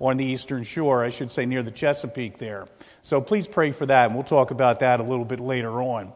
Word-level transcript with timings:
on 0.00 0.16
the 0.16 0.24
eastern 0.24 0.62
shore, 0.62 1.02
I 1.02 1.10
should 1.10 1.32
say 1.32 1.44
near 1.44 1.64
the 1.64 1.72
Chesapeake 1.72 2.38
there. 2.38 2.68
So 3.02 3.20
please 3.20 3.48
pray 3.48 3.72
for 3.72 3.86
that, 3.86 4.06
and 4.06 4.14
we'll 4.14 4.22
talk 4.22 4.52
about 4.52 4.78
that 4.78 5.00
a 5.00 5.02
little 5.02 5.24
bit 5.24 5.40
later 5.40 5.82
on. 5.82 6.12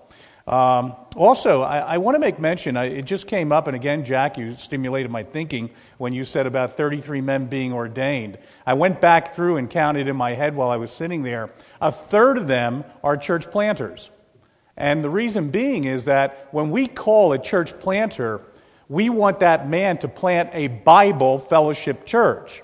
Um, 0.47 0.95
also, 1.17 1.63
I, 1.63 1.79
I 1.79 1.99
want 1.99 2.15
to 2.15 2.21
make 2.21 2.39
mention, 2.39 2.77
I, 2.77 2.85
it 2.85 3.03
just 3.03 3.27
came 3.27 3.51
up, 3.51 3.67
and 3.67 3.75
again, 3.75 4.05
Jack, 4.05 4.39
you 4.39 4.55
stimulated 4.55 5.11
my 5.11 5.25
thinking 5.25 5.71
when 5.99 6.13
you 6.13 6.25
said 6.25 6.47
about 6.47 6.77
33 6.77 7.21
men 7.21 7.47
being 7.47 7.73
ordained. 7.73 8.39
I 8.65 8.75
went 8.75 9.01
back 9.01 9.35
through 9.35 9.57
and 9.57 9.69
counted 9.69 10.07
in 10.07 10.15
my 10.15 10.35
head 10.35 10.55
while 10.55 10.71
I 10.71 10.77
was 10.77 10.93
sitting 10.93 11.25
there. 11.25 11.51
A 11.81 11.91
third 11.91 12.39
of 12.39 12.47
them 12.47 12.85
are 13.03 13.17
church 13.17 13.51
planters. 13.51 14.11
And 14.77 15.03
the 15.03 15.11
reason 15.11 15.51
being 15.51 15.83
is 15.83 16.05
that 16.05 16.47
when 16.53 16.71
we 16.71 16.87
call 16.87 17.33
a 17.33 17.41
church 17.41 17.77
planter, 17.81 18.41
we 18.89 19.11
want 19.11 19.41
that 19.41 19.69
man 19.69 19.99
to 19.99 20.07
plant 20.07 20.51
a 20.53 20.69
Bible 20.69 21.41
fellowship 21.41 22.07
church. 22.07 22.63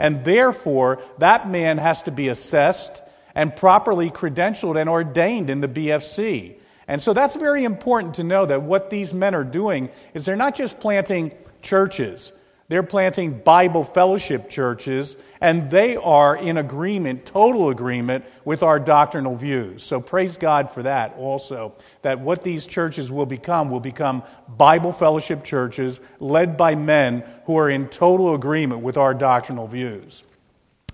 And 0.00 0.24
therefore, 0.24 1.02
that 1.18 1.48
man 1.48 1.76
has 1.76 2.02
to 2.04 2.10
be 2.10 2.28
assessed 2.28 3.02
and 3.34 3.54
properly 3.54 4.10
credentialed 4.10 4.80
and 4.80 4.88
ordained 4.88 5.50
in 5.50 5.60
the 5.60 5.68
BFC. 5.68 6.54
And 6.88 7.02
so 7.02 7.12
that's 7.12 7.34
very 7.34 7.64
important 7.64 8.14
to 8.14 8.24
know 8.24 8.46
that 8.46 8.62
what 8.62 8.88
these 8.88 9.12
men 9.12 9.34
are 9.34 9.44
doing 9.44 9.90
is 10.14 10.24
they're 10.24 10.36
not 10.36 10.56
just 10.56 10.80
planting 10.80 11.32
churches, 11.60 12.32
they're 12.70 12.84
planting 12.84 13.36
Bible 13.36 13.82
fellowship 13.82 14.48
churches, 14.48 15.16
and 15.40 15.68
they 15.72 15.96
are 15.96 16.36
in 16.36 16.56
agreement, 16.56 17.26
total 17.26 17.68
agreement, 17.68 18.24
with 18.44 18.62
our 18.62 18.78
doctrinal 18.78 19.34
views. 19.34 19.82
So 19.82 20.00
praise 20.00 20.38
God 20.38 20.70
for 20.70 20.84
that 20.84 21.16
also, 21.16 21.74
that 22.02 22.20
what 22.20 22.44
these 22.44 22.68
churches 22.68 23.10
will 23.10 23.26
become 23.26 23.70
will 23.70 23.80
become 23.80 24.22
Bible 24.46 24.92
fellowship 24.92 25.42
churches 25.42 26.00
led 26.20 26.56
by 26.56 26.76
men 26.76 27.24
who 27.46 27.58
are 27.58 27.68
in 27.68 27.88
total 27.88 28.36
agreement 28.36 28.82
with 28.82 28.96
our 28.96 29.14
doctrinal 29.14 29.66
views. 29.66 30.22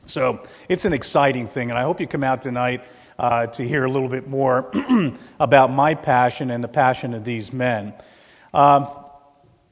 So 0.06 0.46
it's 0.70 0.86
an 0.86 0.94
exciting 0.94 1.46
thing, 1.46 1.68
and 1.68 1.78
I 1.78 1.82
hope 1.82 2.00
you 2.00 2.06
come 2.06 2.24
out 2.24 2.40
tonight 2.40 2.84
uh, 3.18 3.48
to 3.48 3.68
hear 3.68 3.84
a 3.84 3.90
little 3.90 4.08
bit 4.08 4.26
more 4.26 4.72
about 5.38 5.70
my 5.70 5.94
passion 5.94 6.50
and 6.50 6.64
the 6.64 6.68
passion 6.68 7.12
of 7.12 7.22
these 7.22 7.52
men. 7.52 7.92
Um, 8.54 8.88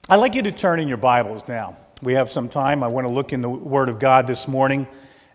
I'd 0.06 0.16
like 0.16 0.34
you 0.34 0.42
to 0.42 0.52
turn 0.52 0.80
in 0.80 0.88
your 0.88 0.98
Bibles 0.98 1.48
now 1.48 1.78
we 2.04 2.14
have 2.14 2.30
some 2.30 2.48
time. 2.48 2.82
I 2.82 2.88
want 2.88 3.06
to 3.06 3.12
look 3.12 3.32
in 3.32 3.40
the 3.40 3.48
Word 3.48 3.88
of 3.88 3.98
God 3.98 4.26
this 4.26 4.46
morning. 4.46 4.86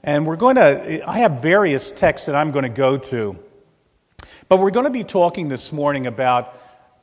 And 0.03 0.25
we're 0.25 0.37
going 0.37 0.55
to, 0.55 1.01
I 1.09 1.19
have 1.19 1.41
various 1.41 1.91
texts 1.91 2.27
that 2.27 2.35
I'm 2.35 2.51
going 2.51 2.63
to 2.63 2.69
go 2.69 2.97
to. 2.97 3.37
But 4.47 4.59
we're 4.59 4.71
going 4.71 4.85
to 4.85 4.91
be 4.91 5.03
talking 5.03 5.49
this 5.49 5.71
morning 5.71 6.07
about 6.07 6.55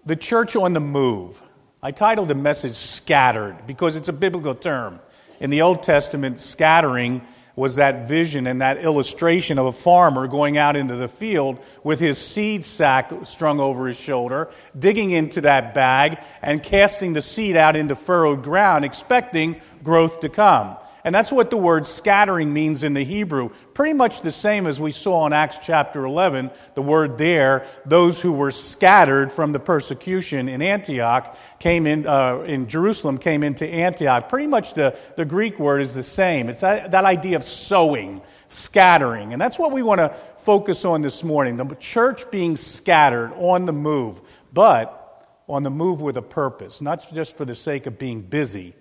the 0.06 0.16
church 0.16 0.54
on 0.56 0.72
the 0.72 0.80
move. 0.80 1.42
I 1.82 1.90
titled 1.90 2.28
the 2.28 2.34
message 2.34 2.76
Scattered 2.76 3.66
because 3.66 3.96
it's 3.96 4.08
a 4.08 4.12
biblical 4.12 4.54
term. 4.54 5.00
In 5.40 5.50
the 5.50 5.62
Old 5.62 5.82
Testament, 5.82 6.38
scattering 6.38 7.22
was 7.56 7.76
that 7.76 8.06
vision 8.06 8.46
and 8.46 8.60
that 8.60 8.78
illustration 8.84 9.58
of 9.58 9.66
a 9.66 9.72
farmer 9.72 10.28
going 10.28 10.58
out 10.58 10.76
into 10.76 10.94
the 10.94 11.08
field 11.08 11.58
with 11.82 11.98
his 11.98 12.18
seed 12.18 12.64
sack 12.64 13.10
strung 13.24 13.58
over 13.58 13.86
his 13.88 13.98
shoulder, 13.98 14.50
digging 14.78 15.10
into 15.10 15.40
that 15.40 15.72
bag, 15.72 16.18
and 16.42 16.62
casting 16.62 17.14
the 17.14 17.22
seed 17.22 17.56
out 17.56 17.74
into 17.74 17.96
furrowed 17.96 18.42
ground, 18.42 18.84
expecting 18.84 19.58
growth 19.82 20.20
to 20.20 20.28
come. 20.28 20.76
And 21.06 21.14
that's 21.14 21.30
what 21.30 21.50
the 21.50 21.56
word 21.56 21.86
scattering 21.86 22.52
means 22.52 22.82
in 22.82 22.92
the 22.92 23.04
Hebrew. 23.04 23.50
Pretty 23.74 23.92
much 23.92 24.22
the 24.22 24.32
same 24.32 24.66
as 24.66 24.80
we 24.80 24.90
saw 24.90 25.24
in 25.28 25.32
Acts 25.32 25.60
chapter 25.62 26.04
11. 26.04 26.50
The 26.74 26.82
word 26.82 27.16
there, 27.16 27.64
those 27.84 28.20
who 28.20 28.32
were 28.32 28.50
scattered 28.50 29.32
from 29.32 29.52
the 29.52 29.60
persecution 29.60 30.48
in 30.48 30.62
Antioch 30.62 31.38
came 31.60 31.86
in, 31.86 32.08
uh, 32.08 32.40
in 32.40 32.66
Jerusalem 32.66 33.18
came 33.18 33.44
into 33.44 33.64
Antioch. 33.64 34.28
Pretty 34.28 34.48
much 34.48 34.74
the, 34.74 34.98
the 35.14 35.24
Greek 35.24 35.60
word 35.60 35.80
is 35.80 35.94
the 35.94 36.02
same. 36.02 36.48
It's 36.48 36.62
that, 36.62 36.90
that 36.90 37.04
idea 37.04 37.36
of 37.36 37.44
sowing, 37.44 38.20
scattering. 38.48 39.32
And 39.32 39.40
that's 39.40 39.60
what 39.60 39.70
we 39.70 39.84
want 39.84 40.00
to 40.00 40.08
focus 40.38 40.84
on 40.84 41.02
this 41.02 41.22
morning. 41.22 41.56
The 41.56 41.72
church 41.76 42.28
being 42.32 42.56
scattered 42.56 43.32
on 43.36 43.64
the 43.64 43.72
move, 43.72 44.20
but 44.52 45.24
on 45.48 45.62
the 45.62 45.70
move 45.70 46.00
with 46.00 46.16
a 46.16 46.22
purpose, 46.22 46.80
not 46.80 47.08
just 47.14 47.36
for 47.36 47.44
the 47.44 47.54
sake 47.54 47.86
of 47.86 47.96
being 47.96 48.22
busy 48.22 48.74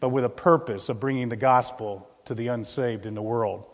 but 0.00 0.08
with 0.08 0.24
a 0.24 0.30
purpose 0.30 0.88
of 0.88 0.98
bringing 0.98 1.28
the 1.28 1.36
gospel 1.36 2.08
to 2.24 2.34
the 2.34 2.48
unsaved 2.48 3.06
in 3.06 3.14
the 3.14 3.22
world. 3.22 3.64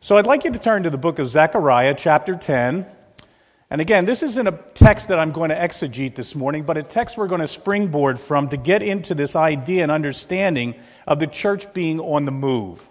So 0.00 0.16
I'd 0.16 0.26
like 0.26 0.44
you 0.44 0.52
to 0.52 0.58
turn 0.58 0.82
to 0.84 0.90
the 0.90 0.98
book 0.98 1.18
of 1.18 1.28
Zechariah, 1.28 1.94
chapter 1.94 2.34
10. 2.34 2.86
And 3.68 3.80
again, 3.80 4.04
this 4.04 4.22
isn't 4.22 4.46
a 4.46 4.58
text 4.74 5.08
that 5.08 5.18
I'm 5.18 5.32
going 5.32 5.50
to 5.50 5.56
exegete 5.56 6.14
this 6.14 6.34
morning, 6.34 6.62
but 6.62 6.78
a 6.78 6.82
text 6.82 7.16
we're 7.16 7.26
going 7.26 7.40
to 7.40 7.48
springboard 7.48 8.18
from 8.18 8.48
to 8.50 8.56
get 8.56 8.82
into 8.82 9.14
this 9.14 9.34
idea 9.34 9.82
and 9.82 9.90
understanding 9.90 10.76
of 11.06 11.18
the 11.18 11.26
church 11.26 11.72
being 11.74 11.98
on 11.98 12.24
the 12.24 12.32
move. 12.32 12.88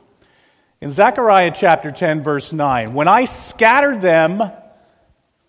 In 0.82 0.92
Zechariah 0.92 1.52
chapter 1.56 1.92
10, 1.92 2.22
verse 2.22 2.52
9, 2.52 2.94
when 2.94 3.08
I 3.08 3.26
scatter 3.26 3.98
them 3.98 4.44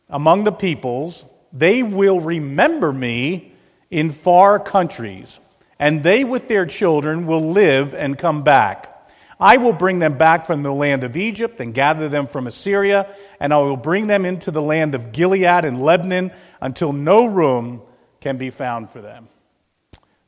among 0.08 0.44
the 0.44 0.52
peoples, 0.52 1.24
they 1.52 1.82
will 1.82 2.20
remember 2.20 2.92
me 2.92 3.52
in 3.90 4.10
far 4.10 4.60
countries 4.60 5.40
and 5.78 6.02
they 6.02 6.24
with 6.24 6.48
their 6.48 6.66
children 6.66 7.26
will 7.26 7.50
live 7.50 7.94
and 7.94 8.18
come 8.18 8.42
back. 8.42 8.92
I 9.38 9.58
will 9.58 9.74
bring 9.74 9.98
them 9.98 10.16
back 10.16 10.46
from 10.46 10.62
the 10.62 10.72
land 10.72 11.04
of 11.04 11.16
Egypt 11.16 11.60
and 11.60 11.74
gather 11.74 12.08
them 12.08 12.26
from 12.26 12.46
Assyria, 12.46 13.14
and 13.38 13.52
I 13.52 13.58
will 13.58 13.76
bring 13.76 14.06
them 14.06 14.24
into 14.24 14.50
the 14.50 14.62
land 14.62 14.94
of 14.94 15.12
Gilead 15.12 15.64
and 15.64 15.82
Lebanon 15.82 16.32
until 16.60 16.92
no 16.92 17.26
room 17.26 17.82
can 18.20 18.38
be 18.38 18.48
found 18.48 18.88
for 18.88 19.02
them. 19.02 19.28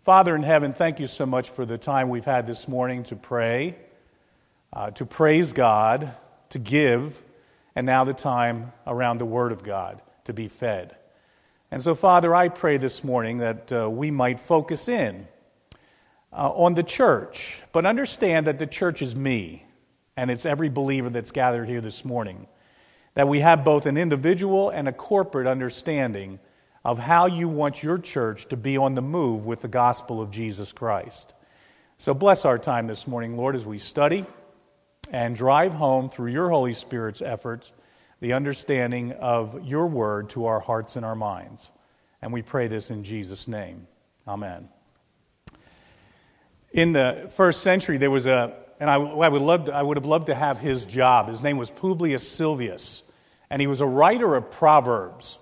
Father 0.03 0.37
in 0.37 0.42
heaven, 0.42 0.75
thank 0.75 1.00
you 1.00 1.06
so 1.06 1.25
much 1.25 1.48
for 1.48 1.64
the 1.64 1.78
time 1.78 2.10
we've 2.10 2.25
had 2.25 2.47
this 2.47 2.69
morning 2.69 3.03
to 3.04 3.16
pray, 3.16 3.76
uh, 4.72 4.91
to 4.92 5.06
praise 5.06 5.54
God, 5.54 6.14
to 6.50 6.58
give, 6.58 7.22
and 7.75 7.87
now 7.87 8.04
the 8.04 8.14
time 8.14 8.72
around 8.87 9.19
the 9.19 9.26
Word 9.26 9.53
of 9.53 9.62
God 9.62 10.03
to 10.25 10.34
be 10.34 10.48
fed. 10.48 10.97
And 11.70 11.82
so, 11.82 11.94
Father, 11.94 12.34
I 12.34 12.48
pray 12.48 12.76
this 12.76 13.03
morning 13.03 13.38
that 13.38 13.72
uh, 13.72 13.88
we 13.91 14.10
might 14.10 14.41
focus 14.41 14.88
in 14.88 15.26
uh, 16.32 16.50
on 16.50 16.74
the 16.74 16.82
church, 16.82 17.62
but 17.72 17.86
understand 17.86 18.46
that 18.46 18.58
the 18.58 18.66
church 18.66 19.02
is 19.02 19.16
me, 19.16 19.64
and 20.16 20.30
it's 20.30 20.46
every 20.46 20.68
believer 20.68 21.10
that's 21.10 21.32
gathered 21.32 21.68
here 21.68 21.80
this 21.80 22.04
morning. 22.04 22.46
That 23.14 23.28
we 23.28 23.40
have 23.40 23.64
both 23.64 23.86
an 23.86 23.96
individual 23.96 24.70
and 24.70 24.88
a 24.88 24.92
corporate 24.92 25.46
understanding 25.46 26.38
of 26.84 26.98
how 26.98 27.26
you 27.26 27.48
want 27.48 27.82
your 27.82 27.98
church 27.98 28.48
to 28.48 28.56
be 28.56 28.76
on 28.76 28.94
the 28.94 29.02
move 29.02 29.46
with 29.46 29.62
the 29.62 29.68
gospel 29.68 30.20
of 30.20 30.30
Jesus 30.30 30.72
Christ. 30.72 31.34
So 31.98 32.14
bless 32.14 32.44
our 32.44 32.58
time 32.58 32.86
this 32.86 33.06
morning, 33.06 33.36
Lord, 33.36 33.56
as 33.56 33.66
we 33.66 33.78
study 33.78 34.24
and 35.10 35.34
drive 35.34 35.74
home 35.74 36.08
through 36.08 36.30
your 36.30 36.50
Holy 36.50 36.74
Spirit's 36.74 37.20
efforts 37.20 37.72
the 38.20 38.32
understanding 38.32 39.12
of 39.12 39.66
your 39.66 39.86
word 39.86 40.30
to 40.30 40.46
our 40.46 40.60
hearts 40.60 40.96
and 40.96 41.04
our 41.04 41.14
minds. 41.14 41.70
And 42.20 42.32
we 42.32 42.42
pray 42.42 42.68
this 42.68 42.90
in 42.90 43.04
Jesus' 43.04 43.46
name. 43.46 43.86
Amen. 44.26 44.68
In 46.72 46.92
the 46.92 47.30
first 47.34 47.62
century, 47.62 47.98
there 47.98 48.10
was 48.10 48.26
a, 48.26 48.54
and 48.78 48.90
I, 48.90 48.96
I, 48.96 49.28
would 49.28 49.42
love 49.42 49.66
to, 49.66 49.74
I 49.74 49.82
would 49.82 49.96
have 49.96 50.06
loved 50.06 50.26
to 50.26 50.34
have 50.34 50.58
his 50.58 50.84
job. 50.84 51.28
His 51.28 51.42
name 51.42 51.56
was 51.56 51.70
Publius 51.70 52.28
Silvius, 52.28 53.02
and 53.50 53.60
he 53.60 53.66
was 53.66 53.80
a 53.80 53.86
writer 53.86 54.34
of 54.34 54.50
Proverbs. 54.50 55.38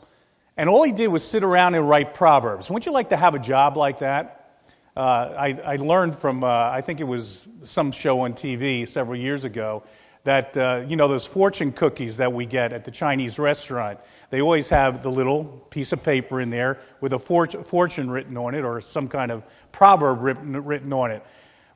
And 0.57 0.71
all 0.71 0.83
he 0.85 0.93
did 0.93 1.09
was 1.09 1.23
sit 1.23 1.45
around 1.45 1.75
and 1.75 1.89
write 1.89 2.15
Proverbs. 2.15 2.71
Wouldn't 2.71 2.87
you 2.87 2.93
like 2.93 3.11
to 3.11 3.17
have 3.17 3.35
a 3.35 3.39
job 3.39 3.77
like 3.77 3.99
that? 3.99 4.61
Uh, 4.97 5.01
I, 5.01 5.61
I, 5.65 5.77
learned 5.77 6.17
from, 6.17 6.43
uh, 6.43 6.49
I 6.49 6.81
think 6.81 7.01
it 7.01 7.05
was 7.05 7.47
some 7.65 7.93
show 7.93 8.21
on 8.21 8.33
TV 8.33 8.89
several 8.89 9.19
years 9.19 9.45
ago, 9.45 9.83
that, 10.25 10.57
uh, 10.57 10.85
you 10.89 10.97
know, 10.97 11.07
those 11.07 11.27
fortune 11.27 11.73
cookies 11.73 12.17
that 12.17 12.33
we 12.33 12.47
get 12.47 12.73
at 12.73 12.87
the 12.87 12.91
Chinese 12.91 13.39
restaurant, 13.39 14.01
they 14.31 14.41
always 14.41 14.69
have 14.71 15.03
the 15.03 15.11
little 15.11 15.45
piece 15.45 15.93
of 15.93 16.03
paper 16.03 16.41
in 16.41 16.51
there 16.51 16.79
with 17.01 17.13
a 17.13 17.19
fortune 17.19 18.11
written 18.11 18.37
on 18.37 18.55
it 18.55 18.65
or 18.65 18.81
some 18.81 19.09
kind 19.09 19.31
of 19.31 19.45
proverb 19.73 20.21
written, 20.21 20.93
on 20.93 21.11
it. 21.11 21.25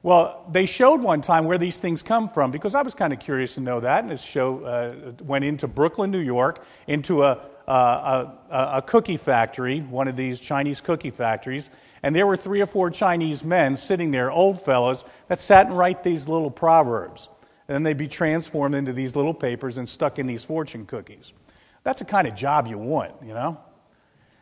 Well, 0.03 0.47
they 0.50 0.65
showed 0.66 1.00
one 1.03 1.21
time 1.21 1.44
where 1.44 1.59
these 1.59 1.78
things 1.78 2.03
come 2.03 2.28
from 2.28 2.50
because 2.50 2.75
I 2.75 2.83
was 2.83 2.94
kind 2.94 3.12
of 3.12 3.21
curious 3.21 3.55
to 3.55 3.60
know 3.60 3.81
that. 3.81 4.03
And 4.03 4.10
this 4.10 4.22
show 4.22 4.65
uh, 4.65 5.13
went 5.22 5.45
into 5.45 5.69
Brooklyn, 5.69 6.10
New 6.10 6.21
York, 6.21 6.65
into 6.86 7.22
a, 7.22 7.39
a, 7.66 7.72
a, 7.72 8.71
a 8.77 8.83
cookie 8.86 9.19
factory, 9.19 9.80
one 9.80 10.09
of 10.09 10.16
these 10.16 10.41
Chinese 10.41 10.80
cookie 10.80 11.10
factories. 11.10 11.69
And 12.03 12.16
there 12.16 12.27
were 12.27 12.36
three 12.39 12.63
or 12.63 12.66
four 12.66 12.91
Chinese 12.91 13.45
men 13.45 13.77
sitting 13.77 14.10
there, 14.10 14.30
old 14.30 14.60
fellows, 14.63 15.04
that 15.28 15.39
sat 15.39 15.66
and 15.66 15.77
write 15.77 16.03
these 16.03 16.28
little 16.28 16.51
proverbs 16.51 17.28
and 17.71 17.77
then 17.77 17.83
they'd 17.84 17.97
be 17.97 18.09
transformed 18.09 18.75
into 18.75 18.92
these 18.92 19.15
little 19.15 19.33
papers 19.33 19.78
and 19.78 19.89
stuck 19.89 20.19
in 20.19 20.27
these 20.27 20.45
fortune 20.45 20.84
cookies. 20.86 21.33
That's 21.82 22.00
the 22.00 22.04
kind 22.04 22.28
of 22.28 22.34
job 22.34 22.66
you 22.66 22.78
want, 22.78 23.12
you 23.24 23.34
know? 23.34 23.59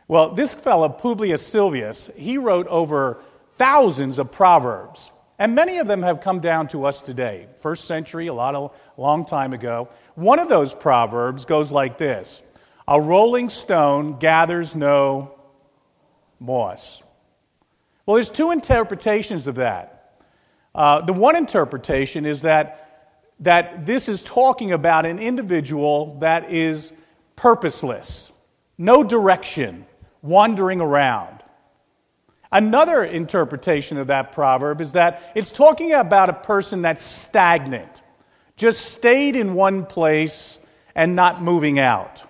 Well, 0.07 0.33
this 0.33 0.53
fellow, 0.55 0.89
Publius 0.89 1.47
Silvius, 1.47 2.13
he 2.15 2.37
wrote 2.37 2.67
over 2.67 3.21
thousands 3.55 4.19
of 4.19 4.31
proverbs, 4.31 5.11
and 5.37 5.55
many 5.55 5.77
of 5.77 5.87
them 5.87 6.01
have 6.01 6.21
come 6.21 6.39
down 6.39 6.67
to 6.69 6.85
us 6.85 7.01
today. 7.01 7.47
First 7.57 7.85
century, 7.85 8.27
a 8.27 8.33
lot 8.33 8.55
of 8.55 8.75
long 8.97 9.25
time 9.25 9.53
ago. 9.53 9.89
One 10.15 10.39
of 10.39 10.49
those 10.49 10.73
proverbs 10.73 11.45
goes 11.45 11.71
like 11.71 11.97
this 11.97 12.41
A 12.87 12.99
rolling 12.99 13.49
stone 13.49 14.17
gathers 14.17 14.75
no 14.75 15.35
moss. 16.39 17.03
Well, 18.05 18.15
there's 18.15 18.31
two 18.31 18.51
interpretations 18.51 19.45
of 19.45 19.55
that. 19.55 20.23
Uh, 20.73 21.01
the 21.01 21.13
one 21.13 21.35
interpretation 21.35 22.25
is 22.25 22.41
that 22.41 22.85
that 23.41 23.85
this 23.85 24.09
is 24.09 24.23
talking 24.23 24.71
about 24.71 25.05
an 25.05 25.19
individual 25.19 26.19
that 26.19 26.51
is 26.51 26.91
purposeless, 27.39 28.33
no 28.77 29.01
direction, 29.01 29.85
wandering 30.21 30.81
around. 30.81 31.41
Another 32.51 33.01
interpretation 33.01 33.97
of 33.97 34.07
that 34.07 34.33
proverb 34.33 34.81
is 34.81 34.91
that 34.91 35.31
it's 35.35 35.49
talking 35.49 35.93
about 35.93 36.27
a 36.27 36.33
person 36.33 36.81
that's 36.81 37.01
stagnant, 37.01 38.01
just 38.57 38.91
stayed 38.91 39.37
in 39.37 39.53
one 39.53 39.85
place 39.85 40.59
and 40.93 41.15
not 41.15 41.41
moving 41.41 41.79
out. 41.79 42.23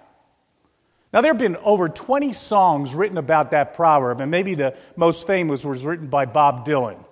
Now, 1.11 1.21
there 1.21 1.33
have 1.33 1.39
been 1.39 1.57
over 1.57 1.89
20 1.89 2.33
songs 2.33 2.93
written 2.93 3.17
about 3.17 3.49
that 3.49 3.73
proverb, 3.73 4.21
and 4.21 4.29
maybe 4.29 4.53
the 4.53 4.77
most 4.95 5.25
famous 5.25 5.65
was 5.65 5.83
written 5.83 6.05
by 6.05 6.25
Bob 6.25 6.67
Dylan, 6.67 7.03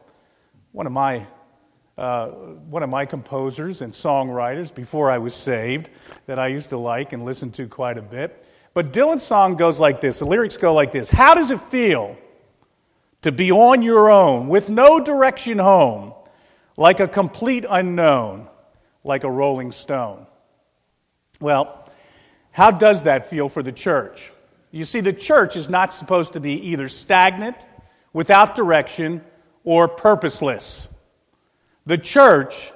one 0.71 0.85
of 0.85 0.93
my, 0.93 1.25
uh, 1.97 2.27
one 2.27 2.83
of 2.83 2.89
my 2.89 3.05
composers 3.05 3.81
and 3.81 3.91
songwriters 3.91 4.73
before 4.73 5.09
I 5.09 5.17
was 5.17 5.33
saved 5.33 5.89
that 6.27 6.37
I 6.37 6.47
used 6.47 6.69
to 6.69 6.77
like 6.77 7.13
and 7.13 7.25
listen 7.25 7.51
to 7.51 7.67
quite 7.67 7.97
a 7.97 8.01
bit. 8.01 8.45
But 8.73 8.93
Dylan's 8.93 9.23
song 9.23 9.55
goes 9.55 9.79
like 9.79 10.01
this 10.01 10.19
the 10.19 10.25
lyrics 10.25 10.57
go 10.57 10.73
like 10.73 10.91
this 10.91 11.09
How 11.09 11.33
does 11.33 11.49
it 11.49 11.59
feel 11.59 12.17
to 13.23 13.31
be 13.31 13.51
on 13.51 13.81
your 13.81 14.11
own 14.11 14.47
with 14.47 14.69
no 14.69 14.99
direction 14.99 15.57
home, 15.57 16.13
like 16.75 16.99
a 16.99 17.07
complete 17.07 17.65
unknown, 17.67 18.47
like 19.03 19.23
a 19.23 19.31
rolling 19.31 19.71
stone? 19.71 20.27
Well, 21.39 21.89
how 22.51 22.71
does 22.71 23.03
that 23.03 23.29
feel 23.29 23.49
for 23.49 23.63
the 23.63 23.71
church? 23.71 24.31
You 24.71 24.85
see, 24.85 24.99
the 24.99 25.13
church 25.13 25.55
is 25.55 25.69
not 25.69 25.93
supposed 25.93 26.33
to 26.33 26.39
be 26.39 26.53
either 26.69 26.89
stagnant, 26.89 27.55
without 28.13 28.55
direction, 28.55 29.23
or 29.63 29.87
purposeless. 29.87 30.87
The 31.87 31.97
church 31.97 32.73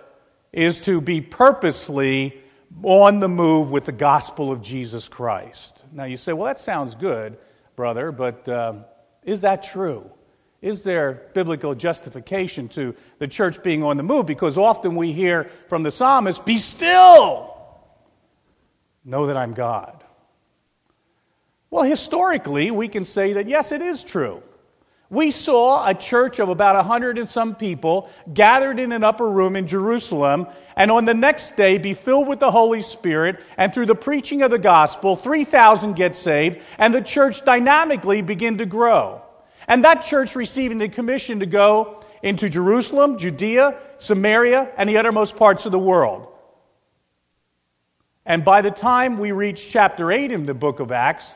is 0.54 0.86
to 0.86 1.02
be 1.02 1.20
purposefully 1.20 2.42
on 2.82 3.20
the 3.20 3.28
move 3.28 3.70
with 3.70 3.84
the 3.84 3.92
gospel 3.92 4.54
of 4.54 4.62
Jesus 4.62 5.10
Christ. 5.10 5.84
Now, 5.92 6.06
you 6.06 6.16
say, 6.16 6.32
well, 6.32 6.46
that 6.46 6.58
sounds 6.58 6.96
good, 6.96 7.38
brother, 7.76 8.14
but 8.14 8.48
uh, 8.48 8.76
is 9.24 9.42
that 9.42 9.64
true? 9.64 10.10
Is 10.62 10.84
there 10.84 11.30
biblical 11.34 11.76
justification 11.76 12.70
to 12.70 12.96
the 13.20 13.28
church 13.28 13.62
being 13.62 13.84
on 13.84 13.98
the 13.98 14.04
move? 14.04 14.28
Because 14.28 14.58
often 14.58 14.96
we 14.96 15.12
hear 15.12 15.52
from 15.68 15.84
the 15.84 15.92
psalmist, 15.92 16.46
Be 16.46 16.58
still 16.58 17.50
Know 19.04 19.28
that 19.28 19.36
I'm 19.36 19.54
God. 19.54 20.06
Well, 21.70 21.84
historically, 21.84 22.72
we 22.72 22.88
can 22.88 23.04
say 23.04 23.34
that 23.34 23.50
yes, 23.50 23.74
it 23.74 23.82
is 23.82 24.06
true. 24.06 24.42
We 25.12 25.32
saw 25.32 25.86
a 25.86 25.94
church 25.94 26.40
of 26.40 26.48
about 26.48 26.78
a 26.78 26.84
hundred 26.84 27.18
and 27.18 27.30
some 27.30 27.54
people 27.54 28.10
gathered 28.34 28.80
in 28.80 28.94
an 28.94 29.04
upper 29.04 29.30
room 29.30 29.58
in 29.58 29.68
Jerusalem, 29.68 30.48
and 30.78 30.90
on 30.90 31.04
the 31.04 31.14
next 31.14 31.58
day 31.58 31.78
be 31.78 31.94
filled 31.94 32.30
with 32.30 32.40
the 32.40 32.50
Holy 32.50 32.82
Spirit, 32.82 33.42
and 33.58 33.74
through 33.74 33.88
the 33.88 33.94
preaching 33.94 34.42
of 34.42 34.52
the 34.52 34.58
gospel, 34.58 35.18
3,000 35.18 35.98
get 35.98 36.16
saved, 36.16 36.62
and 36.78 36.94
the 36.94 37.02
church 37.02 37.44
dynamically 37.44 38.22
begin 38.22 38.60
to 38.60 38.66
grow. 38.66 39.22
And 39.68 39.84
that 39.84 40.04
church 40.06 40.34
receiving 40.38 40.78
the 40.78 40.88
commission 40.88 41.42
to 41.42 41.46
go 41.46 42.00
into 42.24 42.48
Jerusalem, 42.48 43.18
Judea, 43.18 43.80
Samaria, 43.98 44.72
and 44.78 44.90
the 44.90 44.98
uttermost 44.98 45.36
parts 45.36 45.66
of 45.66 45.74
the 45.74 45.80
world. 45.80 46.30
And 48.26 48.46
by 48.46 48.62
the 48.62 48.72
time 48.72 49.20
we 49.20 49.34
reach 49.34 49.72
chapter 49.72 50.10
8 50.10 50.32
in 50.32 50.46
the 50.46 50.54
book 50.54 50.80
of 50.80 50.94
Acts, 50.94 51.34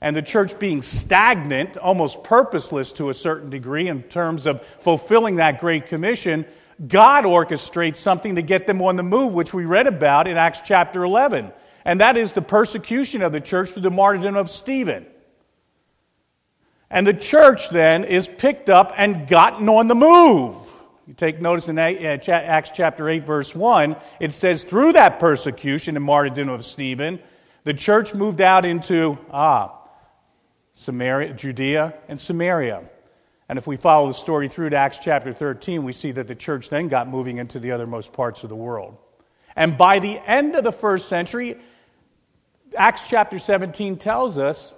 and 0.00 0.14
the 0.14 0.22
church 0.22 0.58
being 0.58 0.82
stagnant, 0.82 1.76
almost 1.76 2.22
purposeless 2.22 2.92
to 2.94 3.10
a 3.10 3.14
certain 3.14 3.50
degree 3.50 3.88
in 3.88 4.04
terms 4.04 4.46
of 4.46 4.64
fulfilling 4.64 5.36
that 5.36 5.58
great 5.58 5.86
commission, 5.86 6.46
God 6.86 7.24
orchestrates 7.24 7.96
something 7.96 8.36
to 8.36 8.42
get 8.42 8.66
them 8.66 8.80
on 8.80 8.96
the 8.96 9.02
move, 9.02 9.34
which 9.34 9.52
we 9.52 9.64
read 9.64 9.88
about 9.88 10.28
in 10.28 10.36
Acts 10.36 10.60
chapter 10.64 11.02
11. 11.02 11.52
And 11.84 12.00
that 12.00 12.16
is 12.16 12.32
the 12.32 12.42
persecution 12.42 13.22
of 13.22 13.32
the 13.32 13.40
church 13.40 13.70
through 13.70 13.82
the 13.82 13.90
martyrdom 13.90 14.36
of 14.36 14.50
Stephen. 14.50 15.06
And 16.90 17.06
the 17.06 17.14
church 17.14 17.68
then 17.70 18.04
is 18.04 18.28
picked 18.28 18.70
up 18.70 18.92
and 18.96 19.26
gotten 19.26 19.68
on 19.68 19.88
the 19.88 19.94
move. 19.94 20.54
You 21.06 21.14
take 21.14 21.40
notice 21.40 21.68
in 21.68 21.78
uh, 21.78 22.18
Acts 22.28 22.70
chapter 22.72 23.08
8, 23.08 23.24
verse 23.24 23.54
1, 23.54 23.96
it 24.20 24.32
says, 24.32 24.62
Through 24.62 24.92
that 24.92 25.18
persecution 25.18 25.96
and 25.96 26.04
martyrdom 26.04 26.50
of 26.50 26.64
Stephen, 26.64 27.18
the 27.64 27.74
church 27.74 28.14
moved 28.14 28.40
out 28.40 28.64
into, 28.64 29.18
ah, 29.30 29.77
Samaria, 30.78 31.32
Judea 31.32 31.94
and 32.06 32.20
Samaria. 32.20 32.84
And 33.48 33.58
if 33.58 33.66
we 33.66 33.76
follow 33.76 34.06
the 34.06 34.14
story 34.14 34.48
through 34.48 34.70
to 34.70 34.76
Acts 34.76 35.00
chapter 35.00 35.34
13, 35.34 35.82
we 35.82 35.92
see 35.92 36.12
that 36.12 36.28
the 36.28 36.36
church 36.36 36.68
then 36.68 36.86
got 36.86 37.08
moving 37.08 37.38
into 37.38 37.58
the 37.58 37.70
othermost 37.70 38.12
parts 38.12 38.44
of 38.44 38.48
the 38.48 38.54
world. 38.54 38.96
And 39.56 39.76
by 39.76 39.98
the 39.98 40.20
end 40.24 40.54
of 40.54 40.62
the 40.62 40.70
first 40.70 41.08
century, 41.08 41.58
Acts 42.76 43.08
chapter 43.08 43.40
17 43.40 43.96
tells 43.96 44.38
us 44.38 44.72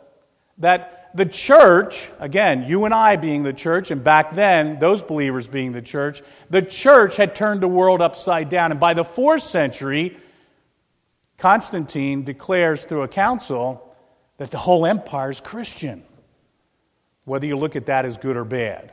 that 0.57 1.11
the 1.15 1.27
church, 1.27 2.09
again, 2.19 2.65
you 2.65 2.87
and 2.87 2.95
I 2.95 3.17
being 3.17 3.43
the 3.43 3.53
church, 3.53 3.91
and 3.91 4.03
back 4.03 4.35
then, 4.35 4.79
those 4.79 5.03
believers 5.03 5.49
being 5.49 5.73
the 5.73 5.83
church, 5.83 6.23
the 6.49 6.63
church 6.63 7.17
had 7.17 7.35
turned 7.35 7.61
the 7.61 7.69
world 7.69 8.01
upside 8.01 8.49
down. 8.49 8.71
And 8.71 8.81
by 8.81 8.95
the 8.95 9.05
fourth 9.05 9.43
century, 9.43 10.17
Constantine 11.37 12.25
declares 12.25 12.87
through 12.87 13.03
a 13.03 13.09
council 13.09 13.90
that 14.41 14.51
the 14.51 14.57
whole 14.57 14.87
empire 14.87 15.31
is 15.31 15.39
Christian, 15.39 16.03
whether 17.27 17.45
you 17.45 17.59
look 17.59 17.77
at 17.77 17.87
that 17.87 18.07
as 18.07 18.17
good 18.17 18.39
or 18.39 18.45
bad. 18.47 18.91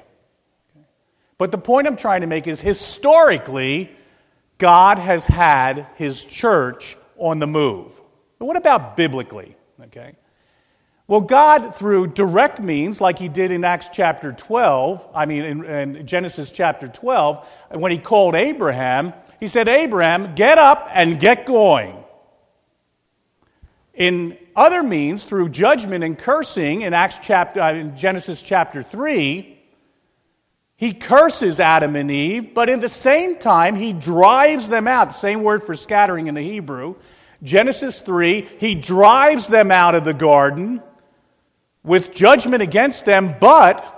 But 1.38 1.52
the 1.52 1.58
point 1.58 1.88
I'm 1.88 1.96
trying 1.96 2.20
to 2.20 2.28
make 2.28 2.48
is 2.48 2.60
historically, 2.60 3.90
God 4.58 5.00
has 5.00 5.26
had 5.26 5.88
his 5.96 6.26
church 6.26 6.98
on 7.16 7.40
the 7.40 7.48
move. 7.48 7.94
But 8.40 8.48
what 8.48 8.58
about 8.58 8.98
biblically? 8.98 9.56
Okay. 9.84 10.18
Well, 11.08 11.22
God, 11.22 11.76
through 11.76 12.08
direct 12.08 12.60
means, 12.60 13.00
like 13.00 13.18
he 13.18 13.30
did 13.30 13.50
in 13.50 13.64
Acts 13.64 13.88
chapter 13.90 14.34
12, 14.34 15.08
I 15.16 15.28
mean, 15.28 15.46
in, 15.46 15.64
in, 15.64 16.06
Genesis 16.08 16.52
chapter 16.52 16.90
12, 16.90 17.48
when 17.72 17.94
he 17.94 18.00
called 18.00 18.36
Abraham, 18.36 19.14
he 19.40 19.48
said, 19.48 19.70
Abraham, 19.70 20.36
get 20.36 20.58
up 20.58 20.90
and 20.92 21.18
get 21.18 21.46
going. 21.46 22.04
In 23.94 24.38
other 24.57 24.81
means, 24.81 25.24
through 25.24 25.50
judgment 25.50 26.04
and 26.04 26.18
cursing, 26.18 26.81
in, 26.81 26.94
Acts 26.94 27.19
chapter, 27.21 27.62
uh, 27.62 27.74
in 27.74 27.95
Genesis 27.95 28.42
chapter 28.42 28.81
3, 28.81 29.57
he 30.75 30.94
curses 30.94 31.59
Adam 31.59 31.95
and 31.95 32.09
Eve, 32.09 32.54
but 32.54 32.68
in 32.68 32.80
the 32.80 32.89
same 32.89 33.38
time, 33.38 33.75
he 33.75 33.94
drives 33.94 34.68
them 34.68 34.88
out. 34.88 35.15
Same 35.15 35.44
word 35.44 35.63
for 35.63 35.75
scattering 35.75 36.27
in 36.27 36.33
the 36.33 36.42
Hebrew. 36.42 36.95
Genesis 37.44 38.02
3, 38.02 38.47
he 38.59 38.73
drives 38.73 39.47
them 39.47 39.71
out 39.71 39.94
of 39.94 40.04
the 40.04 40.14
garden 40.14 40.81
with 41.83 42.14
judgment 42.14 42.64
against 42.64 43.06
them, 43.06 43.35
but 43.40 43.94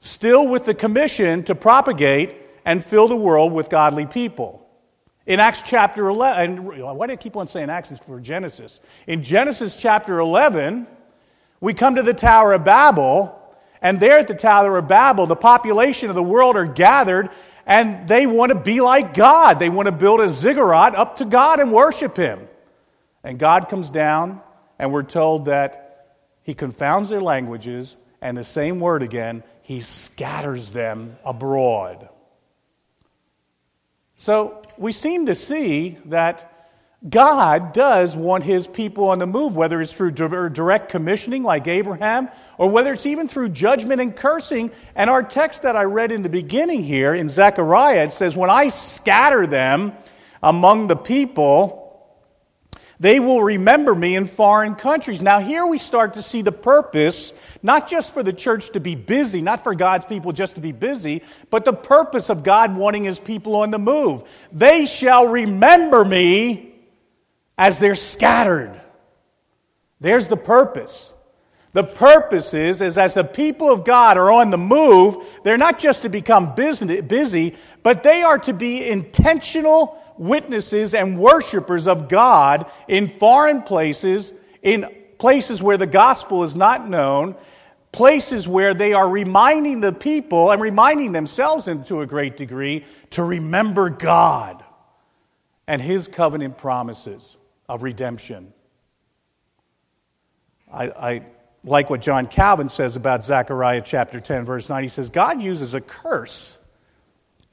still 0.00 0.46
with 0.46 0.66
the 0.66 0.74
commission 0.74 1.44
to 1.44 1.54
propagate 1.54 2.36
and 2.64 2.84
fill 2.84 3.08
the 3.08 3.16
world 3.16 3.52
with 3.52 3.70
godly 3.70 4.04
people. 4.04 4.67
In 5.28 5.40
Acts 5.40 5.60
chapter 5.62 6.08
11, 6.08 6.64
why 6.80 7.06
do 7.06 7.12
I 7.12 7.16
keep 7.16 7.36
on 7.36 7.48
saying 7.48 7.68
Acts? 7.68 7.90
It's 7.90 8.02
for 8.02 8.18
Genesis. 8.18 8.80
In 9.06 9.22
Genesis 9.22 9.76
chapter 9.76 10.18
11, 10.18 10.86
we 11.60 11.74
come 11.74 11.96
to 11.96 12.02
the 12.02 12.14
Tower 12.14 12.54
of 12.54 12.64
Babel, 12.64 13.38
and 13.82 14.00
there 14.00 14.18
at 14.18 14.26
the 14.26 14.34
Tower 14.34 14.78
of 14.78 14.88
Babel, 14.88 15.26
the 15.26 15.36
population 15.36 16.08
of 16.08 16.14
the 16.14 16.22
world 16.22 16.56
are 16.56 16.64
gathered, 16.64 17.28
and 17.66 18.08
they 18.08 18.26
want 18.26 18.52
to 18.52 18.58
be 18.58 18.80
like 18.80 19.12
God. 19.12 19.58
They 19.58 19.68
want 19.68 19.84
to 19.84 19.92
build 19.92 20.22
a 20.22 20.30
ziggurat 20.30 20.94
up 20.94 21.18
to 21.18 21.26
God 21.26 21.60
and 21.60 21.74
worship 21.74 22.16
Him. 22.16 22.48
And 23.22 23.38
God 23.38 23.68
comes 23.68 23.90
down, 23.90 24.40
and 24.78 24.94
we're 24.94 25.02
told 25.02 25.44
that 25.44 26.16
he 26.42 26.54
confounds 26.54 27.10
their 27.10 27.20
languages, 27.20 27.98
and 28.22 28.34
the 28.34 28.44
same 28.44 28.80
word 28.80 29.02
again, 29.02 29.42
he 29.60 29.82
scatters 29.82 30.70
them 30.70 31.18
abroad. 31.22 32.08
So 34.16 34.62
we 34.78 34.92
seem 34.92 35.26
to 35.26 35.34
see 35.34 35.98
that 36.06 36.52
God 37.08 37.72
does 37.72 38.16
want 38.16 38.42
his 38.42 38.66
people 38.66 39.10
on 39.10 39.20
the 39.20 39.26
move, 39.26 39.54
whether 39.54 39.80
it's 39.80 39.92
through 39.92 40.10
direct 40.12 40.88
commissioning 40.88 41.44
like 41.44 41.68
Abraham, 41.68 42.28
or 42.56 42.68
whether 42.68 42.92
it's 42.92 43.06
even 43.06 43.28
through 43.28 43.50
judgment 43.50 44.00
and 44.00 44.16
cursing. 44.16 44.72
And 44.96 45.08
our 45.08 45.22
text 45.22 45.62
that 45.62 45.76
I 45.76 45.84
read 45.84 46.10
in 46.10 46.22
the 46.22 46.28
beginning 46.28 46.82
here 46.82 47.14
in 47.14 47.28
Zechariah, 47.28 48.04
it 48.04 48.12
says, 48.12 48.36
When 48.36 48.50
I 48.50 48.68
scatter 48.70 49.46
them 49.46 49.92
among 50.42 50.88
the 50.88 50.96
people, 50.96 51.77
they 53.00 53.20
will 53.20 53.42
remember 53.42 53.94
me 53.94 54.16
in 54.16 54.26
foreign 54.26 54.74
countries. 54.74 55.22
Now, 55.22 55.38
here 55.38 55.66
we 55.66 55.78
start 55.78 56.14
to 56.14 56.22
see 56.22 56.42
the 56.42 56.52
purpose, 56.52 57.32
not 57.62 57.88
just 57.88 58.12
for 58.12 58.22
the 58.22 58.32
church 58.32 58.70
to 58.70 58.80
be 58.80 58.96
busy, 58.96 59.40
not 59.40 59.62
for 59.62 59.74
God's 59.74 60.04
people 60.04 60.32
just 60.32 60.56
to 60.56 60.60
be 60.60 60.72
busy, 60.72 61.22
but 61.50 61.64
the 61.64 61.72
purpose 61.72 62.28
of 62.28 62.42
God 62.42 62.76
wanting 62.76 63.04
his 63.04 63.20
people 63.20 63.56
on 63.56 63.70
the 63.70 63.78
move. 63.78 64.24
They 64.52 64.86
shall 64.86 65.28
remember 65.28 66.04
me 66.04 66.74
as 67.56 67.78
they're 67.78 67.94
scattered. 67.94 68.80
There's 70.00 70.28
the 70.28 70.36
purpose. 70.36 71.12
The 71.78 71.84
purpose 71.84 72.54
is, 72.54 72.82
is 72.82 72.98
as 72.98 73.14
the 73.14 73.22
people 73.22 73.70
of 73.70 73.84
God 73.84 74.18
are 74.18 74.32
on 74.32 74.50
the 74.50 74.58
move, 74.58 75.24
they're 75.44 75.56
not 75.56 75.78
just 75.78 76.02
to 76.02 76.08
become 76.08 76.56
busy, 76.56 77.54
but 77.84 78.02
they 78.02 78.24
are 78.24 78.40
to 78.40 78.52
be 78.52 78.84
intentional 78.84 79.96
witnesses 80.16 80.92
and 80.92 81.20
worshipers 81.20 81.86
of 81.86 82.08
God 82.08 82.68
in 82.88 83.06
foreign 83.06 83.62
places, 83.62 84.32
in 84.60 84.92
places 85.18 85.62
where 85.62 85.76
the 85.76 85.86
gospel 85.86 86.42
is 86.42 86.56
not 86.56 86.90
known, 86.90 87.36
places 87.92 88.48
where 88.48 88.74
they 88.74 88.92
are 88.92 89.08
reminding 89.08 89.80
the 89.80 89.92
people 89.92 90.50
and 90.50 90.60
reminding 90.60 91.12
themselves 91.12 91.68
and 91.68 91.86
to 91.86 92.00
a 92.00 92.06
great 92.08 92.36
degree 92.36 92.84
to 93.10 93.22
remember 93.22 93.88
God 93.88 94.64
and 95.68 95.80
his 95.80 96.08
covenant 96.08 96.58
promises 96.58 97.36
of 97.68 97.84
redemption. 97.84 98.52
I, 100.72 100.84
I 100.88 101.22
like 101.64 101.90
what 101.90 102.02
John 102.02 102.26
Calvin 102.26 102.68
says 102.68 102.96
about 102.96 103.24
Zechariah 103.24 103.82
chapter 103.84 104.20
10, 104.20 104.44
verse 104.44 104.68
9. 104.68 104.82
He 104.82 104.88
says, 104.88 105.10
God 105.10 105.42
uses 105.42 105.74
a 105.74 105.80
curse 105.80 106.58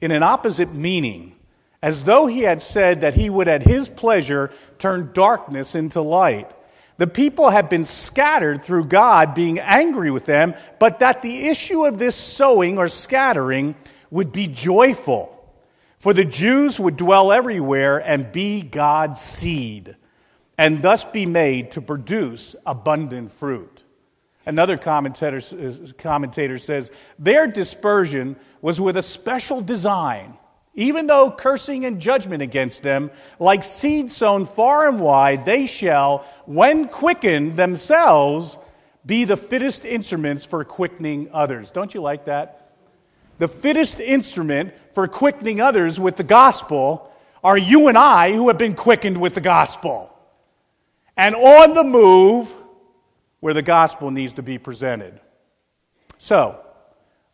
in 0.00 0.10
an 0.10 0.22
opposite 0.22 0.74
meaning, 0.74 1.34
as 1.82 2.04
though 2.04 2.26
he 2.26 2.40
had 2.42 2.62
said 2.62 3.00
that 3.00 3.14
he 3.14 3.30
would 3.30 3.48
at 3.48 3.62
his 3.62 3.88
pleasure 3.88 4.50
turn 4.78 5.10
darkness 5.12 5.74
into 5.74 6.02
light. 6.02 6.50
The 6.98 7.06
people 7.06 7.50
have 7.50 7.68
been 7.68 7.84
scattered 7.84 8.64
through 8.64 8.86
God 8.86 9.34
being 9.34 9.58
angry 9.58 10.10
with 10.10 10.24
them, 10.24 10.54
but 10.78 11.00
that 11.00 11.22
the 11.22 11.48
issue 11.48 11.84
of 11.84 11.98
this 11.98 12.16
sowing 12.16 12.78
or 12.78 12.88
scattering 12.88 13.74
would 14.10 14.32
be 14.32 14.46
joyful. 14.46 15.32
For 15.98 16.14
the 16.14 16.24
Jews 16.24 16.78
would 16.78 16.96
dwell 16.96 17.32
everywhere 17.32 17.98
and 17.98 18.32
be 18.32 18.62
God's 18.62 19.20
seed, 19.20 19.96
and 20.56 20.82
thus 20.82 21.04
be 21.04 21.26
made 21.26 21.72
to 21.72 21.82
produce 21.82 22.56
abundant 22.64 23.32
fruit. 23.32 23.75
Another 24.46 24.78
commentator, 24.78 25.42
commentator 25.98 26.58
says 26.58 26.92
their 27.18 27.48
dispersion 27.48 28.36
was 28.62 28.80
with 28.80 28.96
a 28.96 29.02
special 29.02 29.60
design. 29.60 30.38
Even 30.74 31.06
though 31.06 31.30
cursing 31.30 31.84
and 31.84 32.00
judgment 32.00 32.42
against 32.42 32.82
them, 32.82 33.10
like 33.40 33.64
seed 33.64 34.10
sown 34.10 34.44
far 34.44 34.88
and 34.88 35.00
wide, 35.00 35.44
they 35.44 35.66
shall, 35.66 36.18
when 36.44 36.86
quickened 36.86 37.56
themselves, 37.56 38.56
be 39.04 39.24
the 39.24 39.36
fittest 39.36 39.84
instruments 39.84 40.44
for 40.44 40.64
quickening 40.64 41.30
others. 41.32 41.70
Don't 41.70 41.94
you 41.94 42.00
like 42.02 42.26
that? 42.26 42.72
The 43.38 43.48
fittest 43.48 44.00
instrument 44.00 44.74
for 44.92 45.08
quickening 45.08 45.60
others 45.60 45.98
with 45.98 46.16
the 46.16 46.24
gospel 46.24 47.12
are 47.42 47.58
you 47.58 47.88
and 47.88 47.98
I 47.98 48.32
who 48.32 48.48
have 48.48 48.58
been 48.58 48.74
quickened 48.74 49.20
with 49.20 49.34
the 49.34 49.40
gospel. 49.40 50.12
And 51.16 51.34
on 51.34 51.74
the 51.74 51.84
move, 51.84 52.54
where 53.40 53.54
the 53.54 53.62
gospel 53.62 54.10
needs 54.10 54.34
to 54.34 54.42
be 54.42 54.58
presented. 54.58 55.20
So, 56.18 56.60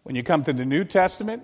when 0.03 0.17
you 0.17 0.23
come 0.23 0.43
to 0.45 0.53
the 0.53 0.65
New 0.65 0.85
Testament, 0.85 1.43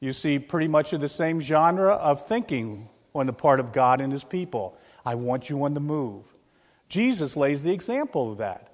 you 0.00 0.12
see 0.12 0.38
pretty 0.38 0.68
much 0.68 0.92
of 0.92 1.00
the 1.00 1.08
same 1.08 1.40
genre 1.40 1.94
of 1.94 2.26
thinking 2.26 2.88
on 3.14 3.26
the 3.26 3.32
part 3.32 3.60
of 3.60 3.72
God 3.72 4.00
and 4.00 4.12
his 4.12 4.24
people. 4.24 4.76
I 5.04 5.14
want 5.14 5.50
you 5.50 5.62
on 5.64 5.74
the 5.74 5.80
move. 5.80 6.24
Jesus 6.88 7.36
lays 7.36 7.62
the 7.62 7.72
example 7.72 8.32
of 8.32 8.38
that. 8.38 8.70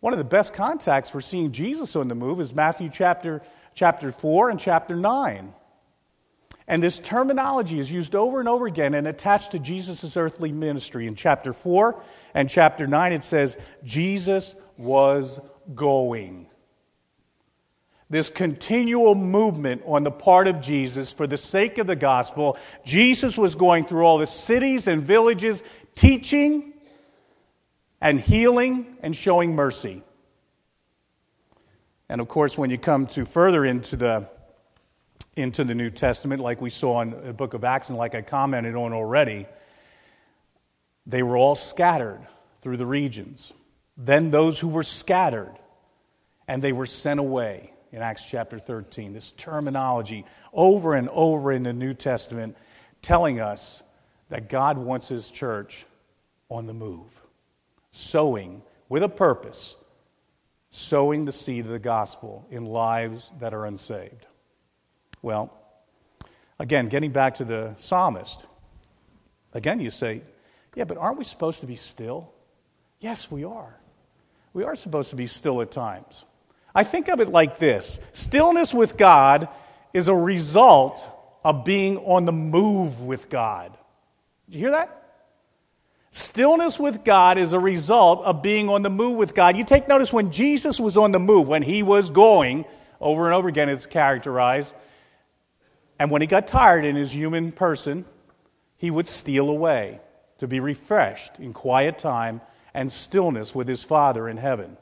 One 0.00 0.12
of 0.12 0.18
the 0.18 0.24
best 0.24 0.54
contacts 0.54 1.10
for 1.10 1.20
seeing 1.20 1.52
Jesus 1.52 1.94
on 1.94 2.08
the 2.08 2.14
move 2.14 2.40
is 2.40 2.54
Matthew 2.54 2.88
chapter, 2.92 3.42
chapter 3.74 4.10
4 4.10 4.50
and 4.50 4.58
chapter 4.58 4.96
9. 4.96 5.52
And 6.66 6.82
this 6.82 6.98
terminology 6.98 7.78
is 7.78 7.90
used 7.90 8.14
over 8.14 8.38
and 8.38 8.48
over 8.48 8.66
again 8.66 8.94
and 8.94 9.08
attached 9.08 9.52
to 9.52 9.58
Jesus' 9.58 10.16
earthly 10.16 10.52
ministry. 10.52 11.06
In 11.06 11.14
chapter 11.14 11.52
4 11.52 12.00
and 12.34 12.48
chapter 12.48 12.86
9, 12.86 13.12
it 13.12 13.24
says, 13.24 13.56
Jesus 13.82 14.54
was 14.76 15.40
going. 15.74 16.46
This 18.08 18.28
continual 18.28 19.14
movement 19.14 19.82
on 19.86 20.02
the 20.02 20.10
part 20.10 20.48
of 20.48 20.60
Jesus 20.60 21.12
for 21.12 21.28
the 21.28 21.38
sake 21.38 21.78
of 21.78 21.86
the 21.86 21.96
gospel, 21.96 22.58
Jesus 22.84 23.38
was 23.38 23.54
going 23.54 23.86
through 23.86 24.04
all 24.04 24.18
the 24.18 24.26
cities 24.26 24.88
and 24.88 25.02
villages, 25.02 25.62
teaching 25.94 26.72
and 28.00 28.18
healing 28.18 28.96
and 29.02 29.14
showing 29.14 29.54
mercy. 29.54 30.02
And 32.08 32.20
of 32.20 32.26
course, 32.26 32.58
when 32.58 32.70
you 32.70 32.78
come 32.78 33.06
to 33.08 33.24
further 33.24 33.64
into 33.64 33.94
the 33.94 34.28
into 35.40 35.64
the 35.64 35.74
New 35.74 35.90
Testament, 35.90 36.40
like 36.40 36.60
we 36.60 36.70
saw 36.70 37.00
in 37.00 37.10
the 37.10 37.32
book 37.32 37.54
of 37.54 37.64
Acts 37.64 37.88
and 37.88 37.98
like 37.98 38.14
I 38.14 38.22
commented 38.22 38.74
on 38.74 38.92
already, 38.92 39.46
they 41.06 41.22
were 41.22 41.36
all 41.36 41.56
scattered 41.56 42.20
through 42.62 42.76
the 42.76 42.86
regions. 42.86 43.52
Then 43.96 44.30
those 44.30 44.58
who 44.58 44.68
were 44.68 44.82
scattered, 44.82 45.54
and 46.46 46.62
they 46.62 46.72
were 46.72 46.86
sent 46.86 47.20
away 47.20 47.72
in 47.92 48.02
Acts 48.02 48.24
chapter 48.24 48.58
13. 48.58 49.12
This 49.12 49.32
terminology 49.32 50.24
over 50.52 50.94
and 50.94 51.08
over 51.10 51.52
in 51.52 51.62
the 51.62 51.72
New 51.72 51.94
Testament 51.94 52.56
telling 53.02 53.40
us 53.40 53.82
that 54.28 54.48
God 54.48 54.78
wants 54.78 55.08
His 55.08 55.30
church 55.30 55.86
on 56.48 56.66
the 56.66 56.74
move, 56.74 57.20
sowing 57.90 58.62
with 58.88 59.02
a 59.02 59.08
purpose, 59.08 59.74
sowing 60.70 61.24
the 61.24 61.32
seed 61.32 61.64
of 61.64 61.70
the 61.72 61.78
gospel 61.78 62.46
in 62.50 62.64
lives 62.64 63.30
that 63.40 63.54
are 63.54 63.66
unsaved. 63.66 64.26
Well, 65.22 65.52
again, 66.58 66.88
getting 66.88 67.12
back 67.12 67.36
to 67.36 67.44
the 67.44 67.74
psalmist, 67.76 68.46
again, 69.52 69.80
you 69.80 69.90
say, 69.90 70.22
yeah, 70.74 70.84
but 70.84 70.98
aren't 70.98 71.18
we 71.18 71.24
supposed 71.24 71.60
to 71.60 71.66
be 71.66 71.76
still? 71.76 72.32
Yes, 73.00 73.30
we 73.30 73.44
are. 73.44 73.76
We 74.52 74.64
are 74.64 74.74
supposed 74.74 75.10
to 75.10 75.16
be 75.16 75.26
still 75.26 75.60
at 75.62 75.70
times. 75.70 76.24
I 76.74 76.84
think 76.84 77.08
of 77.08 77.20
it 77.20 77.28
like 77.28 77.58
this 77.58 77.98
stillness 78.12 78.72
with 78.72 78.96
God 78.96 79.48
is 79.92 80.08
a 80.08 80.14
result 80.14 81.06
of 81.42 81.64
being 81.64 81.98
on 81.98 82.24
the 82.24 82.32
move 82.32 83.02
with 83.02 83.28
God. 83.28 83.76
Did 84.46 84.54
you 84.54 84.60
hear 84.60 84.70
that? 84.72 84.96
Stillness 86.12 86.78
with 86.78 87.04
God 87.04 87.38
is 87.38 87.52
a 87.52 87.58
result 87.58 88.24
of 88.24 88.42
being 88.42 88.68
on 88.68 88.82
the 88.82 88.90
move 88.90 89.16
with 89.16 89.34
God. 89.34 89.56
You 89.56 89.64
take 89.64 89.86
notice 89.86 90.12
when 90.12 90.32
Jesus 90.32 90.80
was 90.80 90.96
on 90.96 91.12
the 91.12 91.20
move, 91.20 91.46
when 91.46 91.62
he 91.62 91.82
was 91.82 92.10
going, 92.10 92.64
over 93.00 93.26
and 93.26 93.34
over 93.34 93.48
again, 93.48 93.68
it's 93.68 93.86
characterized 93.86 94.74
and 96.00 96.10
when 96.10 96.22
he 96.22 96.26
got 96.26 96.48
tired 96.48 96.86
in 96.86 96.96
his 96.96 97.12
human 97.12 97.52
person, 97.52 98.06
he 98.78 98.90
would 98.90 99.06
steal 99.06 99.50
away 99.50 100.00
to 100.38 100.48
be 100.48 100.58
refreshed 100.58 101.38
in 101.38 101.52
quiet 101.52 101.98
time 101.98 102.40
and 102.72 102.90
stillness 102.90 103.54
with 103.54 103.68
his 103.68 103.84
Father 103.84 104.26
in 104.26 104.38
heaven. 104.38 104.78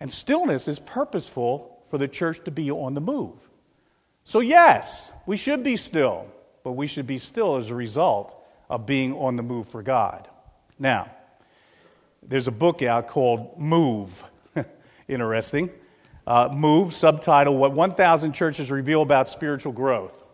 And 0.00 0.10
stillness 0.10 0.68
is 0.68 0.78
purposeful 0.78 1.82
for 1.90 1.98
the 1.98 2.08
church 2.08 2.42
to 2.44 2.50
be 2.50 2.70
on 2.70 2.94
the 2.94 3.02
move. 3.02 3.50
So, 4.24 4.40
yes, 4.40 5.12
we 5.26 5.36
should 5.36 5.62
be 5.62 5.76
still, 5.76 6.28
but 6.64 6.72
we 6.72 6.86
should 6.86 7.06
be 7.06 7.18
still 7.18 7.56
as 7.56 7.68
a 7.68 7.74
result 7.74 8.34
of 8.70 8.86
being 8.86 9.12
on 9.12 9.36
the 9.36 9.42
move 9.42 9.68
for 9.68 9.82
God. 9.82 10.28
Now, 10.78 11.10
there's 12.22 12.48
a 12.48 12.52
book 12.52 12.80
out 12.80 13.06
called 13.06 13.58
Move. 13.58 14.24
Interesting 15.08 15.68
uh, 16.26 16.48
Move, 16.52 16.92
subtitle 16.92 17.56
What 17.56 17.72
1,000 17.72 18.32
Churches 18.32 18.70
Reveal 18.70 19.02
About 19.02 19.28
Spiritual 19.28 19.72
Growth. 19.72 20.24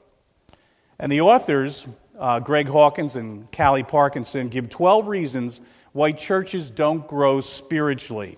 And 0.99 1.11
the 1.11 1.21
authors, 1.21 1.87
uh, 2.19 2.41
Greg 2.41 2.69
Hawkins 2.69 3.17
and 3.17 3.51
Cally 3.51 3.83
Parkinson, 3.83 4.49
give 4.49 4.69
12 4.69 5.09
reasons 5.09 5.61
why 5.93 6.13
churches 6.13 6.71
don't 6.71 7.07
grow 7.07 7.41
spiritually. 7.41 8.37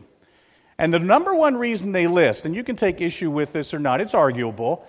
And 0.78 0.94
the 0.94 0.98
number 0.98 1.34
one 1.34 1.56
reason 1.56 1.92
they 1.92 2.06
list, 2.06 2.46
and 2.46 2.54
you 2.54 2.64
can 2.64 2.76
take 2.76 3.00
issue 3.00 3.30
with 3.30 3.52
this 3.52 3.74
or 3.74 3.78
not, 3.78 4.00
it's 4.00 4.14
arguable. 4.14 4.86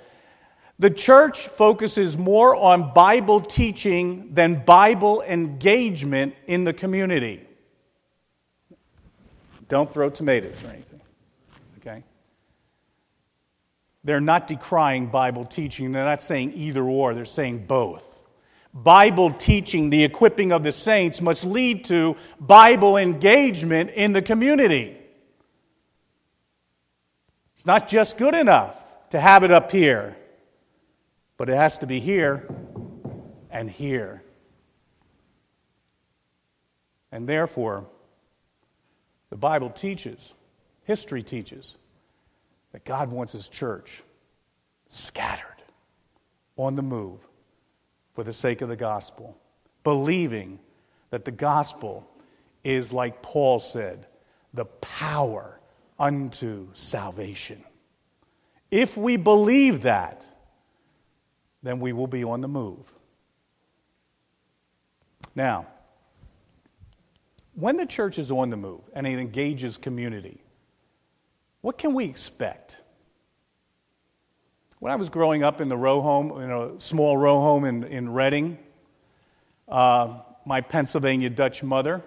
The 0.79 0.89
church 0.89 1.47
focuses 1.47 2.17
more 2.17 2.55
on 2.55 2.93
Bible 2.93 3.41
teaching 3.41 4.33
than 4.33 4.63
Bible 4.63 5.21
engagement 5.21 6.33
in 6.47 6.63
the 6.63 6.73
community. 6.73 7.45
Don't 9.67 9.91
throw 9.91 10.09
tomatoes 10.09 10.63
or 10.63 10.67
anything. 10.67 11.01
Okay? 11.79 12.03
They're 14.03 14.21
not 14.21 14.47
decrying 14.47 15.07
Bible 15.07 15.45
teaching. 15.45 15.91
They're 15.91 16.05
not 16.05 16.21
saying 16.21 16.53
either 16.53 16.83
or, 16.83 17.13
they're 17.13 17.25
saying 17.25 17.65
both. 17.67 18.25
Bible 18.73 19.31
teaching, 19.31 19.89
the 19.89 20.03
equipping 20.03 20.51
of 20.51 20.63
the 20.63 20.71
saints, 20.71 21.21
must 21.21 21.43
lead 21.43 21.85
to 21.85 22.15
Bible 22.39 22.97
engagement 22.97 23.91
in 23.91 24.13
the 24.13 24.21
community. 24.21 24.97
It's 27.57 27.65
not 27.65 27.87
just 27.87 28.17
good 28.17 28.33
enough 28.33 28.77
to 29.11 29.19
have 29.19 29.43
it 29.43 29.51
up 29.51 29.71
here, 29.71 30.15
but 31.37 31.49
it 31.49 31.55
has 31.55 31.77
to 31.79 31.85
be 31.85 31.99
here 31.99 32.47
and 33.51 33.69
here. 33.69 34.23
And 37.11 37.27
therefore, 37.27 37.85
the 39.29 39.35
Bible 39.35 39.69
teaches, 39.69 40.33
history 40.85 41.23
teaches, 41.23 41.75
that 42.71 42.85
God 42.85 43.11
wants 43.11 43.33
His 43.33 43.49
church 43.49 44.03
scattered, 44.87 45.45
on 46.57 46.75
the 46.75 46.81
move, 46.81 47.19
for 48.13 48.23
the 48.23 48.33
sake 48.33 48.61
of 48.61 48.69
the 48.69 48.75
gospel, 48.75 49.37
believing 49.83 50.59
that 51.09 51.25
the 51.25 51.31
gospel 51.31 52.07
is, 52.63 52.91
like 52.91 53.21
Paul 53.21 53.59
said, 53.59 54.05
the 54.53 54.65
power 54.65 55.59
unto 55.97 56.67
salvation. 56.73 57.63
If 58.69 58.97
we 58.97 59.17
believe 59.17 59.81
that, 59.81 60.23
then 61.63 61.79
we 61.79 61.93
will 61.93 62.07
be 62.07 62.23
on 62.23 62.41
the 62.41 62.47
move. 62.47 62.93
Now, 65.35 65.67
when 67.55 67.77
the 67.77 67.85
church 67.85 68.17
is 68.17 68.31
on 68.31 68.49
the 68.49 68.57
move 68.57 68.81
and 68.93 69.05
it 69.05 69.19
engages 69.19 69.77
community, 69.77 70.41
what 71.61 71.77
can 71.77 71.93
we 71.93 72.05
expect? 72.05 72.77
When 74.79 74.91
I 74.91 74.95
was 74.95 75.09
growing 75.09 75.43
up 75.43 75.61
in 75.61 75.69
the 75.69 75.77
row 75.77 76.01
home, 76.01 76.41
in 76.41 76.51
a 76.51 76.79
small 76.81 77.15
row 77.15 77.39
home 77.39 77.65
in, 77.65 77.83
in 77.83 78.09
Reading, 78.09 78.57
uh, 79.67 80.19
my 80.43 80.61
Pennsylvania 80.61 81.29
Dutch 81.29 81.61
mother 81.61 82.01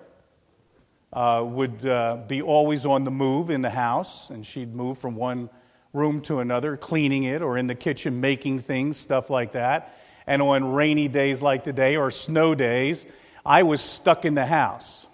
uh, 1.12 1.44
would 1.46 1.86
uh, 1.86 2.18
be 2.26 2.42
always 2.42 2.84
on 2.84 3.04
the 3.04 3.12
move 3.12 3.48
in 3.48 3.62
the 3.62 3.70
house, 3.70 4.30
and 4.30 4.44
she'd 4.44 4.74
move 4.74 4.98
from 4.98 5.14
one 5.14 5.48
room 5.92 6.20
to 6.22 6.40
another, 6.40 6.76
cleaning 6.76 7.22
it, 7.22 7.40
or 7.40 7.56
in 7.56 7.68
the 7.68 7.74
kitchen 7.76 8.20
making 8.20 8.58
things, 8.58 8.96
stuff 8.96 9.30
like 9.30 9.52
that. 9.52 9.96
And 10.26 10.42
on 10.42 10.72
rainy 10.72 11.06
days 11.06 11.42
like 11.42 11.62
today 11.62 11.94
or 11.96 12.10
snow 12.10 12.56
days, 12.56 13.06
I 13.46 13.62
was 13.62 13.80
stuck 13.80 14.24
in 14.24 14.34
the 14.34 14.46
house. 14.46 15.06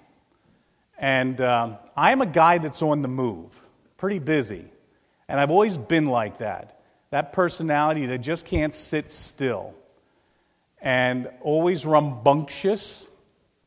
And 0.98 1.40
um, 1.42 1.76
I'm 1.94 2.22
a 2.22 2.26
guy 2.26 2.58
that's 2.58 2.80
on 2.80 3.02
the 3.02 3.08
move, 3.08 3.60
pretty 4.00 4.18
busy. 4.18 4.64
And 5.28 5.38
I've 5.38 5.50
always 5.50 5.78
been 5.78 6.06
like 6.06 6.38
that 6.38 6.76
that 7.10 7.32
personality 7.32 8.06
that 8.06 8.18
just 8.18 8.46
can't 8.46 8.72
sit 8.72 9.10
still. 9.10 9.74
And 10.80 11.28
always 11.42 11.84
rambunctious, 11.84 13.06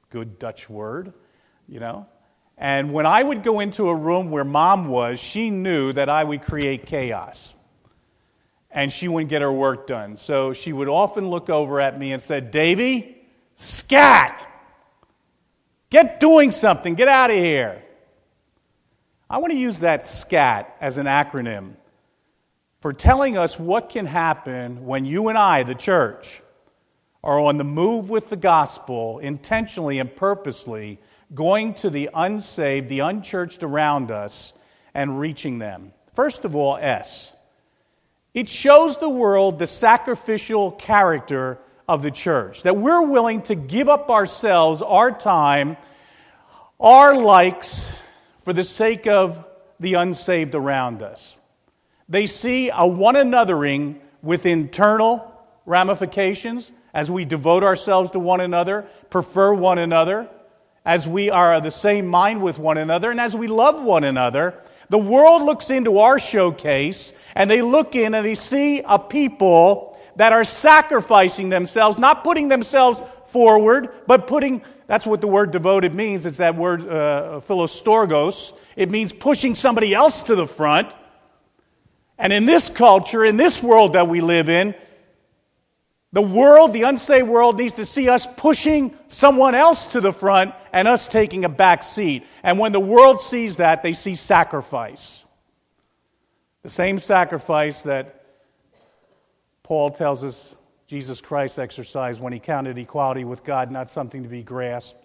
good 0.09 0.39
Dutch 0.39 0.69
word, 0.69 1.13
you 1.67 1.79
know. 1.81 2.07
And 2.57 2.93
when 2.93 3.05
I 3.05 3.21
would 3.21 3.43
go 3.43 3.59
into 3.59 3.89
a 3.89 3.95
room 3.95 4.31
where 4.31 4.45
mom 4.45 4.87
was, 4.87 5.19
she 5.19 5.49
knew 5.49 5.91
that 5.91 6.07
I 6.09 6.23
would 6.23 6.41
create 6.41 6.85
chaos. 6.85 7.53
And 8.71 8.91
she 8.91 9.07
wouldn't 9.09 9.29
get 9.29 9.41
her 9.41 9.51
work 9.51 9.85
done. 9.85 10.15
So 10.15 10.53
she 10.53 10.71
would 10.71 10.87
often 10.87 11.29
look 11.29 11.49
over 11.49 11.81
at 11.81 11.99
me 11.99 12.13
and 12.13 12.21
said, 12.21 12.49
Davy, 12.49 13.17
scat! 13.55 14.49
Get 15.89 16.19
doing 16.19 16.51
something, 16.51 16.95
get 16.95 17.09
out 17.09 17.29
of 17.29 17.35
here. 17.35 17.82
I 19.33 19.37
want 19.37 19.51
to 19.51 19.57
use 19.57 19.79
that 19.79 20.05
SCAT 20.05 20.77
as 20.79 20.99
an 20.99 21.07
acronym 21.07 21.71
for 22.81 22.93
telling 22.93 23.35
us 23.35 23.57
what 23.57 23.89
can 23.89 24.05
happen 24.05 24.85
when 24.85 25.05
you 25.05 25.27
and 25.27 25.39
I, 25.39 25.63
the 25.63 25.73
church, 25.73 26.39
are 27.23 27.39
on 27.39 27.57
the 27.57 27.63
move 27.63 28.11
with 28.11 28.29
the 28.29 28.35
gospel 28.35 29.17
intentionally 29.17 29.97
and 29.97 30.15
purposely 30.15 30.99
going 31.33 31.73
to 31.73 31.89
the 31.89 32.11
unsaved, 32.13 32.89
the 32.89 32.99
unchurched 32.99 33.63
around 33.63 34.11
us, 34.11 34.53
and 34.93 35.19
reaching 35.19 35.57
them. 35.57 35.93
First 36.11 36.45
of 36.45 36.55
all, 36.55 36.77
S. 36.77 37.33
It 38.35 38.47
shows 38.49 38.99
the 38.99 39.09
world 39.09 39.57
the 39.57 39.65
sacrificial 39.65 40.73
character 40.73 41.57
of 41.89 42.03
the 42.03 42.11
church, 42.11 42.61
that 42.61 42.77
we're 42.77 43.01
willing 43.01 43.41
to 43.43 43.55
give 43.55 43.89
up 43.89 44.11
ourselves, 44.11 44.83
our 44.83 45.09
time, 45.09 45.75
our 46.79 47.15
likes 47.15 47.91
for 48.43 48.53
the 48.53 48.63
sake 48.63 49.07
of 49.07 49.43
the 49.79 49.95
unsaved 49.95 50.53
around 50.53 51.01
us. 51.01 51.35
They 52.07 52.27
see 52.27 52.69
a 52.69 52.85
one 52.85 53.15
anothering 53.15 53.99
with 54.21 54.45
internal 54.45 55.29
ramifications 55.65 56.71
as 56.93 57.09
we 57.09 57.25
devote 57.25 57.63
ourselves 57.63 58.11
to 58.11 58.19
one 58.19 58.39
another, 58.39 58.85
prefer 59.09 59.53
one 59.53 59.79
another, 59.79 60.29
as 60.85 61.07
we 61.07 61.29
are 61.29 61.55
of 61.55 61.63
the 61.63 61.71
same 61.71 62.05
mind 62.05 62.41
with 62.41 62.59
one 62.59 62.77
another, 62.77 63.09
and 63.09 63.19
as 63.19 63.35
we 63.35 63.47
love 63.47 63.81
one 63.81 64.03
another, 64.03 64.53
the 64.89 64.97
world 64.97 65.41
looks 65.41 65.69
into 65.69 65.99
our 65.99 66.19
showcase 66.19 67.13
and 67.35 67.49
they 67.49 67.61
look 67.61 67.95
in 67.95 68.13
and 68.13 68.25
they 68.25 68.35
see 68.35 68.81
a 68.81 68.99
people 68.99 69.92
that 70.15 70.31
are 70.31 70.43
sacrificing 70.43 71.49
themselves, 71.49 71.97
not 71.97 72.23
putting 72.23 72.47
themselves 72.47 73.01
forward, 73.25 73.89
but 74.05 74.27
putting 74.27 74.61
that's 74.87 75.07
what 75.07 75.21
the 75.21 75.27
word 75.27 75.51
devoted 75.51 75.95
means. 75.95 76.25
It's 76.25 76.37
that 76.37 76.55
word 76.55 76.81
uh, 76.81 77.39
philostorgos. 77.47 78.53
It 78.75 78.89
means 78.89 79.13
pushing 79.13 79.55
somebody 79.55 79.93
else 79.93 80.21
to 80.23 80.35
the 80.35 80.45
front. 80.45 80.93
And 82.17 82.31
in 82.31 82.45
this 82.45 82.69
culture, 82.69 83.25
in 83.25 83.37
this 83.37 83.63
world 83.63 83.93
that 83.93 84.07
we 84.07 84.21
live 84.21 84.49
in, 84.49 84.75
the 86.11 86.21
world, 86.21 86.73
the 86.73 86.83
unsaved 86.83 87.27
world, 87.27 87.57
needs 87.57 87.73
to 87.73 87.85
see 87.85 88.07
us 88.07 88.27
pushing 88.37 88.95
someone 89.07 89.55
else 89.55 89.85
to 89.87 90.01
the 90.01 90.13
front 90.13 90.53
and 90.71 90.87
us 90.87 91.07
taking 91.07 91.43
a 91.43 91.49
back 91.49 91.81
seat. 91.81 92.27
And 92.43 92.59
when 92.59 92.71
the 92.71 92.79
world 92.79 93.19
sees 93.19 93.57
that, 93.57 93.81
they 93.81 93.93
see 93.93 94.13
sacrifice. 94.13 95.25
The 96.61 96.69
same 96.69 96.99
sacrifice 96.99 97.81
that 97.81 98.22
Paul 99.63 99.91
tells 99.91 100.23
us 100.23 100.55
Jesus 100.87 101.21
Christ 101.21 101.57
exercised 101.57 102.21
when 102.21 102.33
he 102.33 102.39
counted 102.39 102.77
equality 102.77 103.23
with 103.23 103.43
God 103.43 103.71
not 103.71 103.89
something 103.89 104.23
to 104.23 104.29
be 104.29 104.43
grasped, 104.43 105.01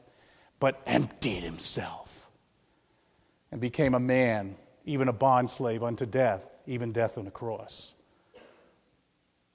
but 0.61 0.81
emptied 0.87 1.45
himself 1.45 2.29
and 3.53 3.61
became 3.61 3.95
a 3.95 4.01
man, 4.01 4.57
even 4.85 5.09
a 5.09 5.13
bondslave 5.13 5.83
unto 5.83 6.05
death, 6.05 6.45
even 6.67 6.93
death 6.93 7.17
on 7.17 7.25
the 7.25 7.31
cross. 7.31 7.93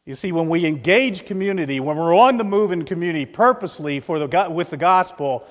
You 0.05 0.15
see, 0.15 0.31
when 0.31 0.49
we 0.49 0.65
engage 0.65 1.25
community, 1.25 1.79
when 1.79 1.97
we're 1.97 2.15
on 2.15 2.37
the 2.37 2.43
move 2.43 2.71
in 2.71 2.83
community 2.83 3.25
purposely 3.25 3.99
for 3.99 4.19
the, 4.19 4.49
with 4.49 4.69
the 4.69 4.77
gospel, 4.77 5.45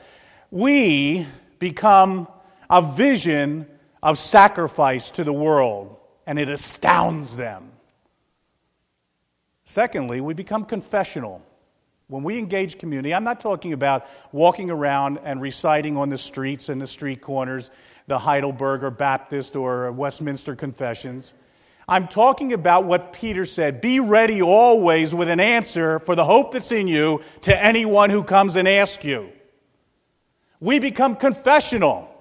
we 0.51 1.27
become 1.59 2.29
a 2.69 2.83
vision 2.83 3.67
of 4.03 4.19
sacrifice 4.19 5.11
to 5.13 5.25
the 5.25 5.33
world, 5.33 5.97
and 6.27 6.39
it 6.39 6.49
astounds 6.49 7.37
them. 7.37 7.72
Secondly, 9.73 10.21
we 10.21 10.35
become 10.35 10.67
confessional. 10.67 11.41
When 12.09 12.23
we 12.25 12.39
engage 12.39 12.77
community, 12.77 13.15
I'm 13.15 13.25
not 13.25 13.41
talking 13.41 13.73
about 13.73 14.07
walking 14.31 14.71
around 14.71 15.19
and 15.25 15.41
reciting 15.41 15.97
on 15.97 16.11
the 16.11 16.19
streets 16.19 16.69
and 16.69 16.79
the 16.79 16.87
street 16.87 17.23
corners 17.23 17.71
the 18.07 18.19
Heidelberg 18.19 18.85
or 18.85 18.91
Baptist 18.91 19.57
or 19.57 19.91
Westminster 19.91 20.55
confessions. 20.55 21.33
I'm 21.89 22.07
talking 22.07 22.53
about 22.53 22.85
what 22.85 23.15
Peter 23.15 23.47
said 23.47 23.81
be 23.81 23.99
ready 23.99 24.43
always 24.43 25.15
with 25.15 25.31
an 25.31 25.41
answer 25.41 26.01
for 26.01 26.15
the 26.15 26.25
hope 26.27 26.53
that's 26.53 26.71
in 26.71 26.87
you 26.87 27.23
to 27.43 27.59
anyone 27.59 28.11
who 28.11 28.25
comes 28.25 28.57
and 28.57 28.69
asks 28.69 29.05
you. 29.05 29.31
We 30.61 30.81
become 30.81 31.17
confessional. 31.17 32.12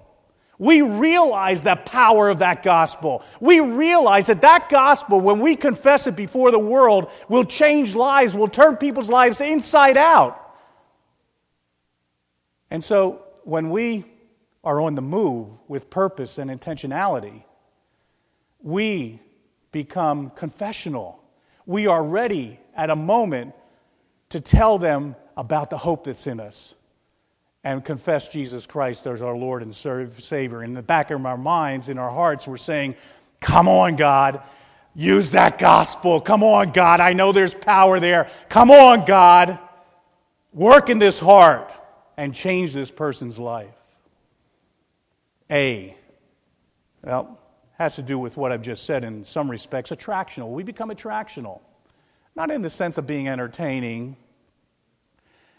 We 0.62 0.80
realize 0.80 1.64
the 1.64 1.74
power 1.74 2.28
of 2.28 2.38
that 2.38 2.62
gospel. 2.62 3.24
We 3.40 3.58
realize 3.58 4.28
that 4.28 4.42
that 4.42 4.68
gospel, 4.68 5.20
when 5.20 5.40
we 5.40 5.56
confess 5.56 6.06
it 6.06 6.14
before 6.14 6.52
the 6.52 6.58
world, 6.60 7.10
will 7.28 7.42
change 7.42 7.96
lives, 7.96 8.32
will 8.32 8.46
turn 8.46 8.76
people's 8.76 9.08
lives 9.08 9.40
inside 9.40 9.96
out. 9.96 10.38
And 12.70 12.84
so 12.84 13.24
when 13.42 13.70
we 13.70 14.04
are 14.62 14.80
on 14.80 14.94
the 14.94 15.02
move 15.02 15.48
with 15.66 15.90
purpose 15.90 16.38
and 16.38 16.48
intentionality, 16.48 17.42
we 18.60 19.18
become 19.72 20.30
confessional. 20.30 21.20
We 21.66 21.88
are 21.88 22.04
ready 22.04 22.60
at 22.76 22.88
a 22.88 22.94
moment 22.94 23.56
to 24.28 24.40
tell 24.40 24.78
them 24.78 25.16
about 25.36 25.70
the 25.70 25.78
hope 25.78 26.04
that's 26.04 26.28
in 26.28 26.38
us 26.38 26.72
and 27.64 27.84
confess 27.84 28.28
Jesus 28.28 28.66
Christ 28.66 29.06
as 29.06 29.22
our 29.22 29.36
Lord 29.36 29.62
and 29.62 29.74
Savior. 29.74 30.62
In 30.62 30.74
the 30.74 30.82
back 30.82 31.10
of 31.10 31.24
our 31.24 31.36
minds, 31.36 31.88
in 31.88 31.98
our 31.98 32.10
hearts, 32.10 32.46
we're 32.46 32.56
saying, 32.56 32.96
Come 33.40 33.68
on, 33.68 33.96
God, 33.96 34.42
use 34.94 35.32
that 35.32 35.58
gospel. 35.58 36.20
Come 36.20 36.42
on, 36.42 36.70
God, 36.72 37.00
I 37.00 37.12
know 37.12 37.32
there's 37.32 37.54
power 37.54 37.98
there. 38.00 38.30
Come 38.48 38.70
on, 38.70 39.04
God, 39.04 39.58
work 40.52 40.90
in 40.90 40.98
this 40.98 41.18
heart 41.18 41.72
and 42.16 42.34
change 42.34 42.72
this 42.72 42.90
person's 42.90 43.38
life. 43.38 43.74
A, 45.50 45.96
well, 47.02 47.38
has 47.78 47.96
to 47.96 48.02
do 48.02 48.18
with 48.18 48.36
what 48.36 48.52
I've 48.52 48.62
just 48.62 48.84
said 48.84 49.02
in 49.02 49.24
some 49.24 49.50
respects 49.50 49.90
attractional. 49.90 50.50
We 50.50 50.62
become 50.62 50.90
attractional. 50.90 51.60
Not 52.34 52.50
in 52.50 52.62
the 52.62 52.70
sense 52.70 52.96
of 52.96 53.06
being 53.06 53.28
entertaining, 53.28 54.16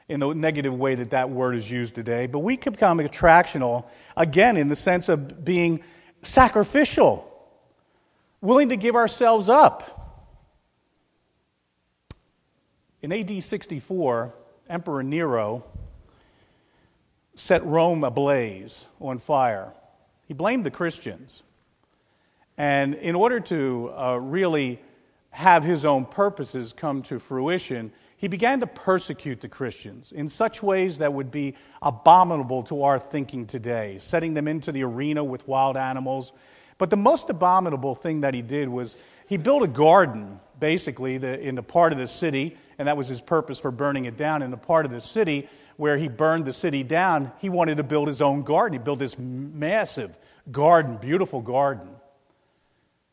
in 0.07 0.19
the 0.19 0.33
negative 0.33 0.73
way 0.73 0.95
that 0.95 1.11
that 1.11 1.29
word 1.29 1.55
is 1.55 1.69
used 1.69 1.95
today, 1.95 2.27
but 2.27 2.39
we 2.39 2.57
can 2.57 2.73
become 2.73 2.99
attractional, 2.99 3.85
again, 4.17 4.57
in 4.57 4.67
the 4.67 4.75
sense 4.75 5.09
of 5.09 5.45
being 5.45 5.81
sacrificial, 6.21 7.29
willing 8.41 8.69
to 8.69 8.75
give 8.75 8.95
ourselves 8.95 9.49
up. 9.49 9.99
In 13.01 13.11
AD 13.11 13.43
64, 13.43 14.33
Emperor 14.69 15.03
Nero 15.03 15.65
set 17.35 17.65
Rome 17.65 18.03
ablaze 18.03 18.85
on 19.01 19.17
fire. 19.19 19.73
He 20.27 20.33
blamed 20.33 20.63
the 20.63 20.71
Christians. 20.71 21.43
And 22.57 22.93
in 22.95 23.15
order 23.15 23.39
to 23.39 23.93
uh, 23.97 24.17
really 24.17 24.79
have 25.31 25.63
his 25.63 25.83
own 25.83 26.05
purposes 26.05 26.73
come 26.73 27.01
to 27.03 27.19
fruition, 27.19 27.91
he 28.23 28.29
began 28.29 28.61
to 28.61 28.67
persecute 28.67 29.41
the 29.41 29.49
Christians 29.49 30.13
in 30.13 30.29
such 30.29 30.63
ways 30.63 30.99
that 30.99 31.11
would 31.11 31.29
be 31.29 31.55
abominable 31.81 32.63
to 32.63 32.83
our 32.83 32.97
thinking 32.97 33.45
today, 33.47 33.97
setting 33.99 34.33
them 34.33 34.47
into 34.47 34.71
the 34.71 34.85
arena 34.85 35.21
with 35.21 35.45
wild 35.45 35.75
animals. 35.75 36.31
But 36.77 36.89
the 36.89 36.95
most 36.95 37.29
abominable 37.29 37.95
thing 37.95 38.21
that 38.21 38.33
he 38.33 38.41
did 38.41 38.69
was 38.69 38.95
he 39.27 39.35
built 39.35 39.61
a 39.63 39.67
garden, 39.67 40.39
basically, 40.57 41.15
in 41.15 41.55
the 41.55 41.63
part 41.63 41.91
of 41.91 41.99
the 41.99 42.07
city, 42.07 42.55
and 42.77 42.87
that 42.87 42.95
was 42.95 43.09
his 43.09 43.19
purpose 43.19 43.59
for 43.59 43.71
burning 43.71 44.05
it 44.05 44.15
down. 44.15 44.41
In 44.41 44.51
the 44.51 44.57
part 44.57 44.85
of 44.85 44.93
the 44.93 45.01
city 45.01 45.49
where 45.75 45.97
he 45.97 46.07
burned 46.07 46.45
the 46.45 46.53
city 46.53 46.81
down, 46.81 47.29
he 47.39 47.49
wanted 47.49 47.75
to 47.75 47.83
build 47.83 48.07
his 48.07 48.21
own 48.21 48.43
garden. 48.43 48.79
He 48.79 48.81
built 48.81 48.99
this 48.99 49.17
massive 49.19 50.17
garden, 50.49 50.95
beautiful 50.95 51.41
garden. 51.41 51.89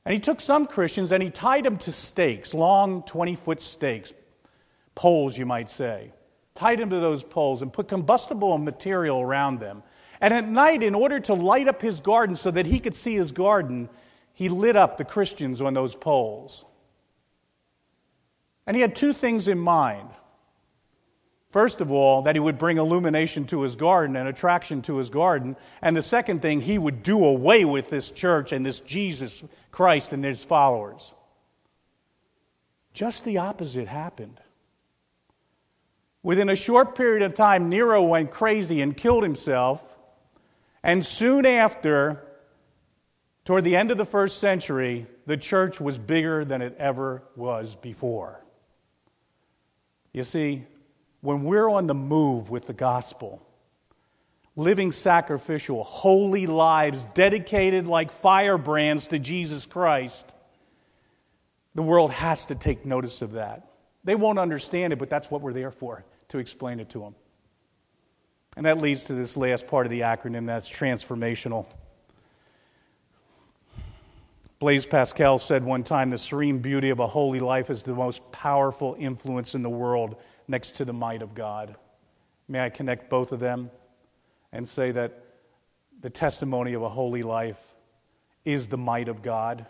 And 0.04 0.14
he 0.14 0.20
took 0.20 0.40
some 0.40 0.66
Christians 0.66 1.10
and 1.10 1.20
he 1.20 1.30
tied 1.30 1.64
them 1.64 1.78
to 1.78 1.90
stakes, 1.90 2.54
long 2.54 3.02
20 3.02 3.34
foot 3.34 3.60
stakes, 3.60 4.12
poles, 5.00 5.38
you 5.38 5.46
might 5.46 5.70
say. 5.70 6.12
Tied 6.54 6.78
them 6.78 6.90
to 6.90 7.00
those 7.00 7.22
poles 7.22 7.62
and 7.62 7.72
put 7.72 7.88
combustible 7.88 8.58
material 8.58 9.18
around 9.18 9.58
them. 9.58 9.82
And 10.20 10.34
at 10.34 10.46
night, 10.46 10.82
in 10.82 10.94
order 10.94 11.18
to 11.20 11.32
light 11.32 11.68
up 11.68 11.80
his 11.80 12.00
garden 12.00 12.36
so 12.36 12.50
that 12.50 12.66
he 12.66 12.80
could 12.80 12.94
see 12.94 13.14
his 13.14 13.32
garden, 13.32 13.88
he 14.34 14.50
lit 14.50 14.76
up 14.76 14.98
the 14.98 15.06
Christians 15.06 15.62
on 15.62 15.72
those 15.72 15.94
poles. 15.94 16.66
And 18.66 18.76
he 18.76 18.82
had 18.82 18.94
two 18.94 19.14
things 19.14 19.48
in 19.48 19.58
mind. 19.58 20.10
First 21.48 21.80
of 21.80 21.90
all, 21.90 22.20
that 22.22 22.36
he 22.36 22.40
would 22.40 22.58
bring 22.58 22.76
illumination 22.76 23.46
to 23.46 23.62
his 23.62 23.76
garden 23.76 24.16
and 24.16 24.28
attraction 24.28 24.82
to 24.82 24.98
his 24.98 25.08
garden. 25.08 25.56
And 25.80 25.96
the 25.96 26.02
second 26.02 26.42
thing, 26.42 26.60
he 26.60 26.76
would 26.76 27.02
do 27.02 27.24
away 27.24 27.64
with 27.64 27.88
this 27.88 28.10
church 28.10 28.52
and 28.52 28.66
this 28.66 28.80
Jesus 28.80 29.44
Christ 29.70 30.12
and 30.12 30.22
his 30.22 30.44
followers. 30.44 31.14
Just 32.92 33.24
the 33.24 33.38
opposite 33.38 33.88
happened. 33.88 34.38
Within 36.22 36.48
a 36.48 36.56
short 36.56 36.94
period 36.94 37.22
of 37.22 37.34
time, 37.34 37.68
Nero 37.68 38.02
went 38.02 38.30
crazy 38.30 38.80
and 38.80 38.96
killed 38.96 39.22
himself. 39.22 39.82
And 40.82 41.04
soon 41.04 41.46
after, 41.46 42.24
toward 43.44 43.64
the 43.64 43.76
end 43.76 43.90
of 43.90 43.96
the 43.96 44.04
first 44.04 44.38
century, 44.38 45.06
the 45.26 45.36
church 45.36 45.80
was 45.80 45.98
bigger 45.98 46.44
than 46.44 46.62
it 46.62 46.76
ever 46.78 47.22
was 47.36 47.74
before. 47.74 48.44
You 50.12 50.24
see, 50.24 50.66
when 51.20 51.44
we're 51.44 51.68
on 51.68 51.86
the 51.86 51.94
move 51.94 52.50
with 52.50 52.66
the 52.66 52.72
gospel, 52.72 53.46
living 54.56 54.92
sacrificial, 54.92 55.84
holy 55.84 56.46
lives 56.46 57.04
dedicated 57.14 57.88
like 57.88 58.10
firebrands 58.10 59.06
to 59.08 59.18
Jesus 59.18 59.66
Christ, 59.66 60.34
the 61.74 61.82
world 61.82 62.10
has 62.10 62.46
to 62.46 62.54
take 62.54 62.84
notice 62.84 63.22
of 63.22 63.32
that. 63.32 63.68
They 64.02 64.14
won't 64.14 64.38
understand 64.38 64.92
it, 64.92 64.98
but 64.98 65.10
that's 65.10 65.30
what 65.30 65.40
we're 65.40 65.52
there 65.52 65.70
for, 65.70 66.04
to 66.30 66.38
explain 66.38 66.80
it 66.80 66.90
to 66.90 67.00
them. 67.00 67.14
And 68.56 68.66
that 68.66 68.78
leads 68.78 69.04
to 69.04 69.14
this 69.14 69.36
last 69.36 69.66
part 69.66 69.86
of 69.86 69.90
the 69.90 70.00
acronym 70.00 70.46
that's 70.46 70.68
transformational. 70.68 71.66
Blaise 74.58 74.84
Pascal 74.84 75.38
said 75.38 75.64
one 75.64 75.84
time 75.84 76.10
the 76.10 76.18
serene 76.18 76.58
beauty 76.58 76.90
of 76.90 76.98
a 76.98 77.06
holy 77.06 77.40
life 77.40 77.70
is 77.70 77.82
the 77.82 77.94
most 77.94 78.30
powerful 78.30 78.94
influence 78.98 79.54
in 79.54 79.62
the 79.62 79.70
world 79.70 80.16
next 80.48 80.76
to 80.76 80.84
the 80.84 80.92
might 80.92 81.22
of 81.22 81.34
God. 81.34 81.76
May 82.48 82.60
I 82.60 82.68
connect 82.68 83.08
both 83.08 83.32
of 83.32 83.40
them 83.40 83.70
and 84.52 84.68
say 84.68 84.90
that 84.90 85.24
the 86.00 86.10
testimony 86.10 86.74
of 86.74 86.82
a 86.82 86.88
holy 86.88 87.22
life 87.22 87.74
is 88.44 88.68
the 88.68 88.76
might 88.76 89.08
of 89.08 89.22
God 89.22 89.64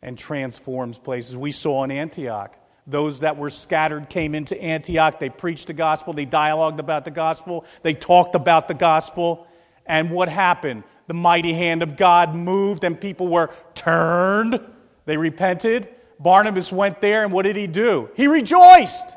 and 0.00 0.16
transforms 0.16 0.98
places. 0.98 1.36
We 1.36 1.52
saw 1.52 1.84
in 1.84 1.90
Antioch. 1.90 2.56
Those 2.86 3.20
that 3.20 3.36
were 3.36 3.50
scattered 3.50 4.08
came 4.08 4.34
into 4.34 4.60
Antioch. 4.60 5.18
They 5.18 5.28
preached 5.28 5.66
the 5.66 5.72
gospel. 5.72 6.12
They 6.12 6.24
dialogued 6.24 6.78
about 6.78 7.04
the 7.04 7.10
gospel. 7.10 7.64
They 7.82 7.94
talked 7.94 8.34
about 8.34 8.68
the 8.68 8.74
gospel. 8.74 9.46
And 9.84 10.10
what 10.10 10.28
happened? 10.28 10.84
The 11.06 11.14
mighty 11.14 11.52
hand 11.52 11.82
of 11.82 11.96
God 11.96 12.34
moved, 12.34 12.84
and 12.84 13.00
people 13.00 13.28
were 13.28 13.50
turned. 13.74 14.60
They 15.04 15.16
repented. 15.16 15.88
Barnabas 16.18 16.72
went 16.72 17.00
there, 17.00 17.24
and 17.24 17.32
what 17.32 17.42
did 17.42 17.56
he 17.56 17.66
do? 17.66 18.08
He 18.14 18.26
rejoiced 18.26 19.16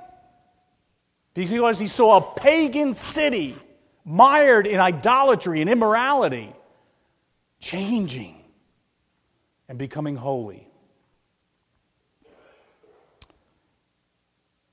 because 1.34 1.80
he 1.80 1.88
saw 1.88 2.18
a 2.18 2.40
pagan 2.40 2.94
city 2.94 3.56
mired 4.04 4.68
in 4.68 4.80
idolatry 4.80 5.62
and 5.62 5.70
immorality 5.70 6.54
changing 7.60 8.36
and 9.68 9.78
becoming 9.78 10.16
holy. 10.16 10.69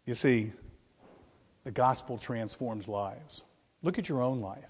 You 0.06 0.14
see, 0.14 0.52
the 1.64 1.72
gospel 1.72 2.16
transforms 2.16 2.86
lives. 2.86 3.42
Look 3.82 3.98
at 3.98 4.08
your 4.08 4.22
own 4.22 4.40
life. 4.40 4.64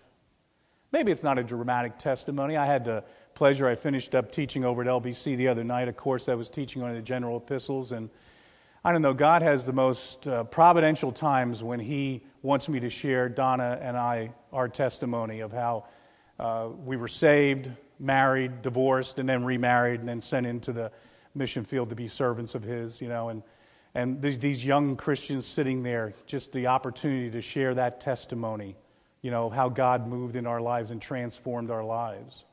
Maybe 0.93 1.13
it's 1.13 1.23
not 1.23 1.39
a 1.39 1.45
dramatic 1.45 1.99
testimony. 1.99 2.57
I 2.57 2.65
had 2.65 2.87
the 2.87 3.05
pleasure, 3.35 3.69
I 3.69 3.75
finished 3.75 4.15
up 4.15 4.33
teaching 4.33 4.65
over 4.65 4.81
at 4.81 4.89
LBC 4.89 5.37
the 5.37 5.49
other 5.49 5.63
night, 5.63 5.89
a 5.89 5.93
course 5.93 6.27
I 6.31 6.35
was 6.35 6.49
teaching 6.49 6.83
on 6.83 6.95
the 6.95 7.03
general 7.03 7.37
epistles. 7.37 7.93
And 7.93 8.09
I 8.83 8.93
don't 8.93 9.03
know, 9.03 9.13
God 9.13 9.43
has 9.43 9.67
the 9.67 9.75
most 9.75 10.27
uh, 10.27 10.45
providential 10.45 11.13
times 11.13 11.63
when 11.63 11.81
He 11.81 12.23
wants 12.41 12.67
me 12.67 12.81
to 12.81 12.89
share, 12.89 13.29
Donna 13.29 13.79
and 13.83 13.95
I, 13.95 14.33
our 14.55 14.69
testimony 14.69 15.41
of 15.41 15.53
how 15.53 15.85
uh, 16.41 16.69
we 16.83 16.97
were 16.97 17.09
saved, 17.09 17.71
married, 17.99 18.63
divorced, 18.63 19.19
and 19.19 19.29
then 19.29 19.45
remarried, 19.45 20.01
and 20.01 20.09
then 20.09 20.23
sent 20.23 20.47
into 20.47 20.73
the 20.73 20.91
mission 21.35 21.63
field 21.63 21.91
to 21.91 21.95
be 21.95 22.09
servants 22.09 22.55
of 22.55 22.63
His, 22.63 23.03
you 23.03 23.09
know. 23.09 23.29
And, 23.29 23.43
and 23.97 24.21
these, 24.21 24.63
young 24.63 24.97
Christians 24.97 25.47
sitting 25.47 25.83
there, 25.83 26.13
just 26.27 26.53
the 26.53 26.67
opportunity 26.67 27.31
to 27.31 27.41
share 27.41 27.73
that 27.73 27.99
testimony, 27.99 28.77
you 29.23 29.31
know, 29.31 29.49
how 29.49 29.71
God 29.71 30.07
moved 30.07 30.37
in 30.37 30.47
our 30.47 30.61
lives 30.61 30.91
and 30.91 31.01
transformed 31.01 31.71
our 31.71 31.83
lives. 31.83 32.45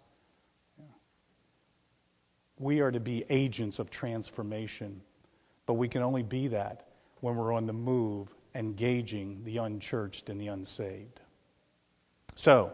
We 2.58 2.79
are 2.79 2.91
to 2.91 3.01
be 3.01 3.25
agents 3.29 3.79
of 3.79 3.91
transformation, 3.91 5.01
but 5.65 5.73
we 5.73 5.89
can 5.89 6.01
only 6.01 6.23
be 6.23 6.47
that 6.47 6.88
when 7.19 7.36
we're 7.36 7.51
on 7.51 7.65
the 7.65 7.73
move, 7.73 8.34
engaging 8.56 9.41
the 9.43 9.58
unchurched 9.58 10.29
and 10.29 10.39
the 10.39 10.47
unsaved. 10.47 11.19
So, 12.38 12.71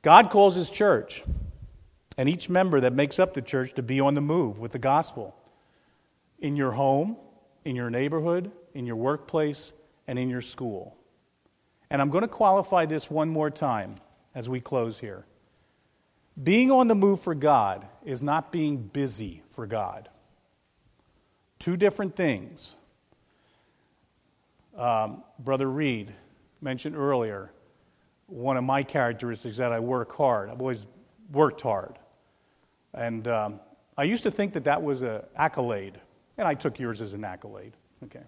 God 0.00 0.30
calls 0.30 0.54
His 0.54 0.70
church 0.70 1.24
and 2.16 2.26
each 2.26 2.48
member 2.48 2.80
that 2.80 2.94
makes 2.94 3.18
up 3.18 3.34
the 3.34 3.42
church 3.42 3.74
to 3.74 3.82
be 3.82 4.00
on 4.00 4.14
the 4.14 4.22
move 4.22 4.58
with 4.58 4.72
the 4.72 4.78
gospel 4.78 5.36
in 6.42 6.56
your 6.56 6.72
home, 6.72 7.16
in 7.64 7.74
your 7.74 7.88
neighborhood, 7.88 8.50
in 8.74 8.84
your 8.84 8.96
workplace, 8.96 9.72
and 10.06 10.18
in 10.18 10.28
your 10.28 10.42
school. 10.42 10.96
And 11.88 12.02
I'm 12.02 12.10
going 12.10 12.22
to 12.22 12.28
qualify 12.28 12.84
this 12.84 13.10
one 13.10 13.30
more 13.30 13.50
time 13.50 13.94
as 14.34 14.48
we 14.48 14.60
close 14.60 14.98
here. 14.98 15.24
Being 16.42 16.70
on 16.70 16.88
the 16.88 16.94
move 16.94 17.20
for 17.20 17.34
God 17.34 17.86
is 18.04 18.22
not 18.22 18.52
being 18.52 18.78
busy 18.78 19.42
for 19.50 19.66
God. 19.66 20.08
Two 21.58 21.76
different 21.76 22.16
things. 22.16 22.76
Um, 24.76 25.22
Brother 25.38 25.70
Reed 25.70 26.12
mentioned 26.60 26.96
earlier 26.96 27.52
one 28.26 28.56
of 28.56 28.64
my 28.64 28.82
characteristics 28.82 29.58
that 29.58 29.72
I 29.72 29.80
work 29.80 30.16
hard. 30.16 30.48
I've 30.48 30.60
always 30.60 30.86
worked 31.30 31.60
hard. 31.60 31.98
And 32.94 33.28
um, 33.28 33.60
I 33.96 34.04
used 34.04 34.22
to 34.22 34.30
think 34.30 34.54
that 34.54 34.64
that 34.64 34.82
was 34.82 35.02
an 35.02 35.20
accolade. 35.36 36.00
And 36.38 36.48
I 36.48 36.54
took 36.54 36.78
yours 36.78 37.00
as 37.00 37.12
an 37.12 37.24
accolade. 37.24 37.72
Okay. 38.04 38.22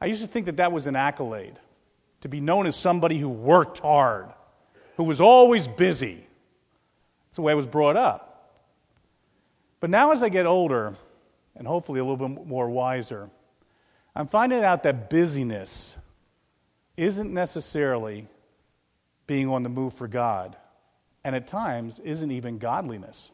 I 0.00 0.06
used 0.06 0.22
to 0.22 0.28
think 0.28 0.46
that 0.46 0.56
that 0.56 0.72
was 0.72 0.86
an 0.86 0.96
accolade 0.96 1.58
to 2.20 2.28
be 2.28 2.40
known 2.40 2.66
as 2.66 2.76
somebody 2.76 3.18
who 3.18 3.28
worked 3.28 3.78
hard, 3.78 4.28
who 4.96 5.04
was 5.04 5.20
always 5.20 5.68
busy. 5.68 6.26
That's 7.26 7.36
the 7.36 7.42
way 7.42 7.52
I 7.52 7.56
was 7.56 7.66
brought 7.66 7.96
up. 7.96 8.54
But 9.80 9.90
now, 9.90 10.12
as 10.12 10.22
I 10.22 10.28
get 10.28 10.46
older, 10.46 10.96
and 11.54 11.66
hopefully 11.66 12.00
a 12.00 12.04
little 12.04 12.28
bit 12.28 12.46
more 12.46 12.68
wiser, 12.68 13.30
I'm 14.14 14.26
finding 14.26 14.64
out 14.64 14.82
that 14.84 15.10
busyness 15.10 15.98
isn't 16.96 17.32
necessarily 17.32 18.26
being 19.26 19.48
on 19.48 19.62
the 19.62 19.68
move 19.68 19.92
for 19.92 20.08
God, 20.08 20.56
and 21.24 21.36
at 21.36 21.46
times 21.46 21.98
isn't 21.98 22.30
even 22.30 22.58
godliness. 22.58 23.30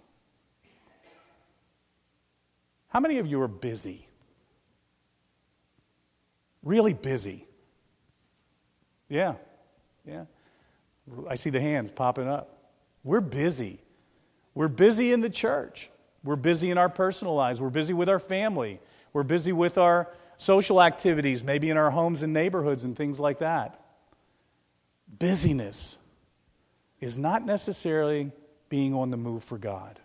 How 2.93 3.01
many 3.01 3.17
of 3.17 3.27
you 3.27 3.41
are 3.41 3.49
busy? 3.49 4.07
Really 6.63 6.93
busy? 6.93 7.47
Yeah, 9.09 9.37
yeah. 10.07 10.27
I 11.27 11.37
see 11.37 11.49
the 11.49 11.61
hands 11.61 11.91
popping 11.91 12.29
up. 12.29 12.59
We're 13.03 13.23
busy. 13.23 13.81
We're 14.55 14.69
busy 14.69 15.11
in 15.11 15.23
the 15.23 15.31
church. 15.31 15.89
We're 16.23 16.37
busy 16.37 16.71
in 16.71 16.77
our 16.77 16.91
personal 16.91 17.35
lives. 17.35 17.63
We're 17.63 17.71
busy 17.71 17.95
with 17.95 18.11
our 18.11 18.19
family. 18.19 18.79
We're 19.15 19.23
busy 19.23 19.53
with 19.53 19.79
our 19.79 20.11
social 20.37 20.83
activities, 20.83 21.43
maybe 21.43 21.71
in 21.71 21.79
our 21.79 21.91
homes 21.91 22.21
and 22.21 22.35
neighborhoods 22.35 22.85
and 22.85 22.95
things 22.95 23.19
like 23.19 23.39
that. 23.39 23.81
Busyness 25.19 25.97
is 27.01 27.17
not 27.17 27.47
necessarily 27.47 28.33
being 28.69 28.93
on 28.93 29.11
the 29.11 29.17
move 29.17 29.45
for 29.45 29.57
God. 29.57 29.99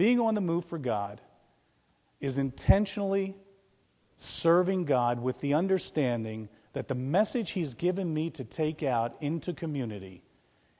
Being 0.00 0.18
on 0.18 0.34
the 0.34 0.40
move 0.40 0.64
for 0.64 0.78
God 0.78 1.20
is 2.22 2.38
intentionally 2.38 3.34
serving 4.16 4.86
God 4.86 5.20
with 5.20 5.40
the 5.40 5.52
understanding 5.52 6.48
that 6.72 6.88
the 6.88 6.94
message 6.94 7.50
He's 7.50 7.74
given 7.74 8.14
me 8.14 8.30
to 8.30 8.42
take 8.42 8.82
out 8.82 9.14
into 9.20 9.52
community 9.52 10.22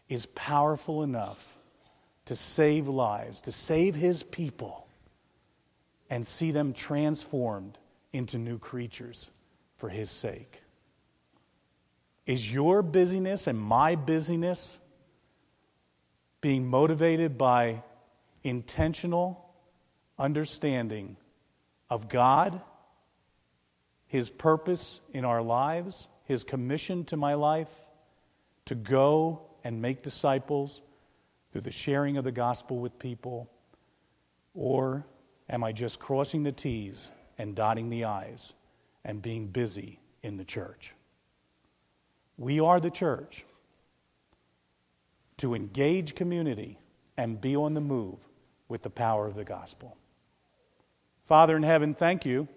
is 0.08 0.24
powerful 0.24 1.02
enough 1.02 1.58
to 2.24 2.34
save 2.34 2.88
lives, 2.88 3.42
to 3.42 3.52
save 3.52 3.94
His 3.94 4.22
people, 4.22 4.86
and 6.08 6.26
see 6.26 6.50
them 6.50 6.72
transformed 6.72 7.76
into 8.14 8.38
new 8.38 8.56
creatures 8.56 9.28
for 9.76 9.90
His 9.90 10.10
sake. 10.10 10.62
Is 12.24 12.50
your 12.50 12.80
busyness 12.80 13.46
and 13.46 13.58
my 13.58 13.96
busyness 13.96 14.78
being 16.40 16.66
motivated 16.66 17.36
by 17.36 17.82
intentional 18.42 19.50
understanding 20.18 21.16
of 21.88 22.08
God, 22.08 22.60
His 24.06 24.30
purpose 24.30 25.00
in 25.12 25.24
our 25.24 25.42
lives, 25.42 26.08
His 26.24 26.44
commission 26.44 27.04
to 27.06 27.16
my 27.16 27.34
life 27.34 27.72
to 28.66 28.74
go 28.74 29.42
and 29.64 29.82
make 29.82 30.02
disciples 30.02 30.80
through 31.52 31.62
the 31.62 31.72
sharing 31.72 32.16
of 32.16 32.24
the 32.24 32.32
gospel 32.32 32.78
with 32.78 32.98
people? 32.98 33.50
Or 34.54 35.04
am 35.48 35.64
I 35.64 35.72
just 35.72 35.98
crossing 35.98 36.42
the 36.42 36.52
T's 36.52 37.10
and 37.38 37.54
dotting 37.54 37.90
the 37.90 38.04
I's 38.04 38.52
and 39.04 39.20
being 39.20 39.48
busy 39.48 40.00
in 40.22 40.36
the 40.36 40.44
church? 40.44 40.94
We 42.36 42.60
are 42.60 42.80
the 42.80 42.90
church 42.90 43.44
to 45.38 45.54
engage 45.54 46.14
community 46.14 46.78
and 47.16 47.40
be 47.40 47.56
on 47.56 47.74
the 47.74 47.80
move 47.80 48.29
with 48.70 48.82
the 48.82 48.90
power 48.90 49.26
of 49.26 49.34
the 49.34 49.44
gospel. 49.44 49.96
Father 51.26 51.56
in 51.56 51.62
heaven, 51.62 51.94
thank 51.94 52.24
you 52.24 52.48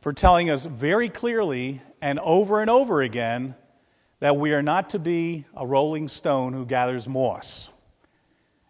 for 0.00 0.12
telling 0.12 0.50
us 0.50 0.66
very 0.66 1.08
clearly 1.08 1.80
and 2.02 2.18
over 2.18 2.60
and 2.60 2.68
over 2.68 3.00
again 3.00 3.54
that 4.20 4.36
we 4.36 4.52
are 4.52 4.62
not 4.62 4.90
to 4.90 4.98
be 4.98 5.44
a 5.56 5.66
rolling 5.66 6.08
stone 6.08 6.52
who 6.52 6.66
gathers 6.66 7.08
moss, 7.08 7.70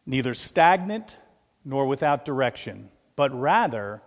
neither 0.05 0.35
stagnant 0.35 1.19
nor 1.65 1.87
without 1.87 2.25
direction, 2.25 2.91
but 3.17 3.39
rather 3.39 4.03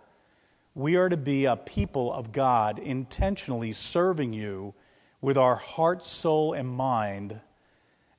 we 0.74 0.96
are 0.96 1.08
to 1.08 1.16
be 1.16 1.44
a 1.44 1.56
people 1.56 2.12
of 2.12 2.32
God 2.32 2.78
intentionally 2.78 3.72
serving 3.72 4.32
you 4.32 4.74
with 5.20 5.36
our 5.36 5.56
heart, 5.56 6.04
soul, 6.04 6.52
and 6.52 6.68
mind 6.68 7.40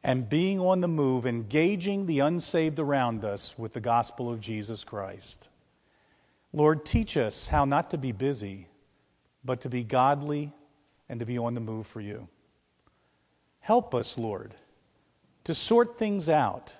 and 0.04 0.28
being 0.28 0.60
on 0.60 0.82
the 0.82 0.88
move, 0.88 1.26
engaging 1.26 2.06
the 2.06 2.20
unsaved 2.20 2.80
around 2.80 3.24
us 3.24 3.56
with 3.58 3.74
the 3.74 3.80
gospel 3.80 4.32
of 4.32 4.40
Jesus 4.40 4.84
Christ. 4.84 5.50
Lord, 6.54 6.86
teach 6.86 7.18
us 7.18 7.48
how 7.48 7.66
not 7.66 7.92
to 7.92 7.98
be 7.98 8.12
busy, 8.12 8.68
but 9.44 9.62
to 9.62 9.70
be 9.70 9.84
godly 9.84 10.52
and 11.08 11.20
to 11.20 11.26
be 11.26 11.38
on 11.38 11.54
the 11.54 11.62
move 11.62 11.86
for 11.86 12.02
you. 12.02 12.28
Help 13.60 13.94
us, 13.94 14.18
Lord, 14.18 14.56
to 15.44 15.54
sort 15.54 15.98
things 15.98 16.30
out, 16.30 16.74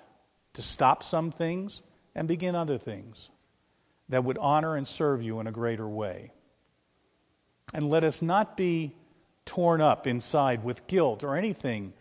to 0.54 0.62
stop 0.62 1.02
some 1.02 1.30
things 1.30 1.82
and 2.14 2.26
begin 2.26 2.54
other 2.54 2.76
things 2.76 3.30
that 4.08 4.24
would 4.24 4.38
honor 4.38 4.76
and 4.76 4.86
serve 4.86 5.22
you 5.22 5.40
in 5.40 5.46
a 5.46 5.52
greater 5.52 5.88
way. 5.88 6.32
And 7.72 7.88
let 7.88 8.04
us 8.04 8.20
not 8.20 8.56
be 8.56 8.94
torn 9.46 9.80
up 9.80 10.06
inside 10.06 10.64
with 10.64 10.86
guilt 10.86 11.24
or 11.24 11.36
anything 11.36 11.94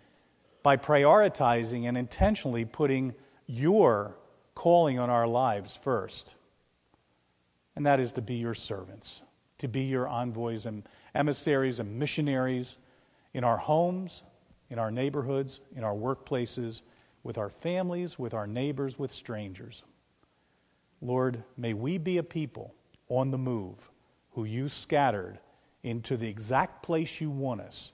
by 0.64 0.78
prioritizing 0.78 1.88
and 1.88 1.98
intentionally 1.98 2.66
putting 2.66 3.14
your 3.48 4.16
calling 4.56 5.00
on 5.00 5.10
our 5.10 5.28
lives 5.28 5.76
first. 5.76 6.36
And 7.76 7.86
that 7.86 8.00
is 8.00 8.14
to 8.14 8.22
be 8.22 8.36
your 8.36 8.54
servants, 8.54 9.22
to 9.60 9.68
be 9.68 9.82
your 9.82 10.08
envoys 10.08 10.66
and 10.66 10.88
emissaries 11.16 11.80
and 11.80 11.98
missionaries 11.98 12.78
in 13.34 13.44
our 13.44 13.58
homes, 13.58 14.24
in 14.70 14.78
our 14.78 14.92
neighborhoods, 14.92 15.62
in 15.76 15.84
our 15.84 15.96
workplaces, 15.96 16.82
with 17.24 17.38
our 17.38 17.50
families, 17.50 18.18
with 18.18 18.34
our 18.34 18.48
neighbors, 18.48 18.98
with 18.98 19.12
strangers. 19.12 19.84
Lord, 21.02 21.44
may 21.58 21.74
we 21.74 21.98
be 21.98 22.18
a 22.18 22.24
people 22.24 22.74
on 23.10 23.32
the 23.32 23.38
move 23.38 23.90
who 24.32 24.44
you 24.44 24.70
scattered 24.70 25.40
into 25.84 26.18
the 26.18 26.28
exact 26.28 26.84
place 26.84 27.20
you 27.20 27.30
want 27.30 27.62
us 27.62 27.92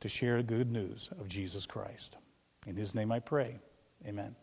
to 0.00 0.08
share 0.08 0.38
the 0.38 0.42
good 0.42 0.70
news 0.70 1.10
of 1.18 1.28
Jesus 1.28 1.66
Christ. 1.66 2.16
In 2.66 2.76
his 2.76 2.94
name 2.94 3.12
I 3.12 3.20
pray. 3.20 3.58
Amen. 4.06 4.34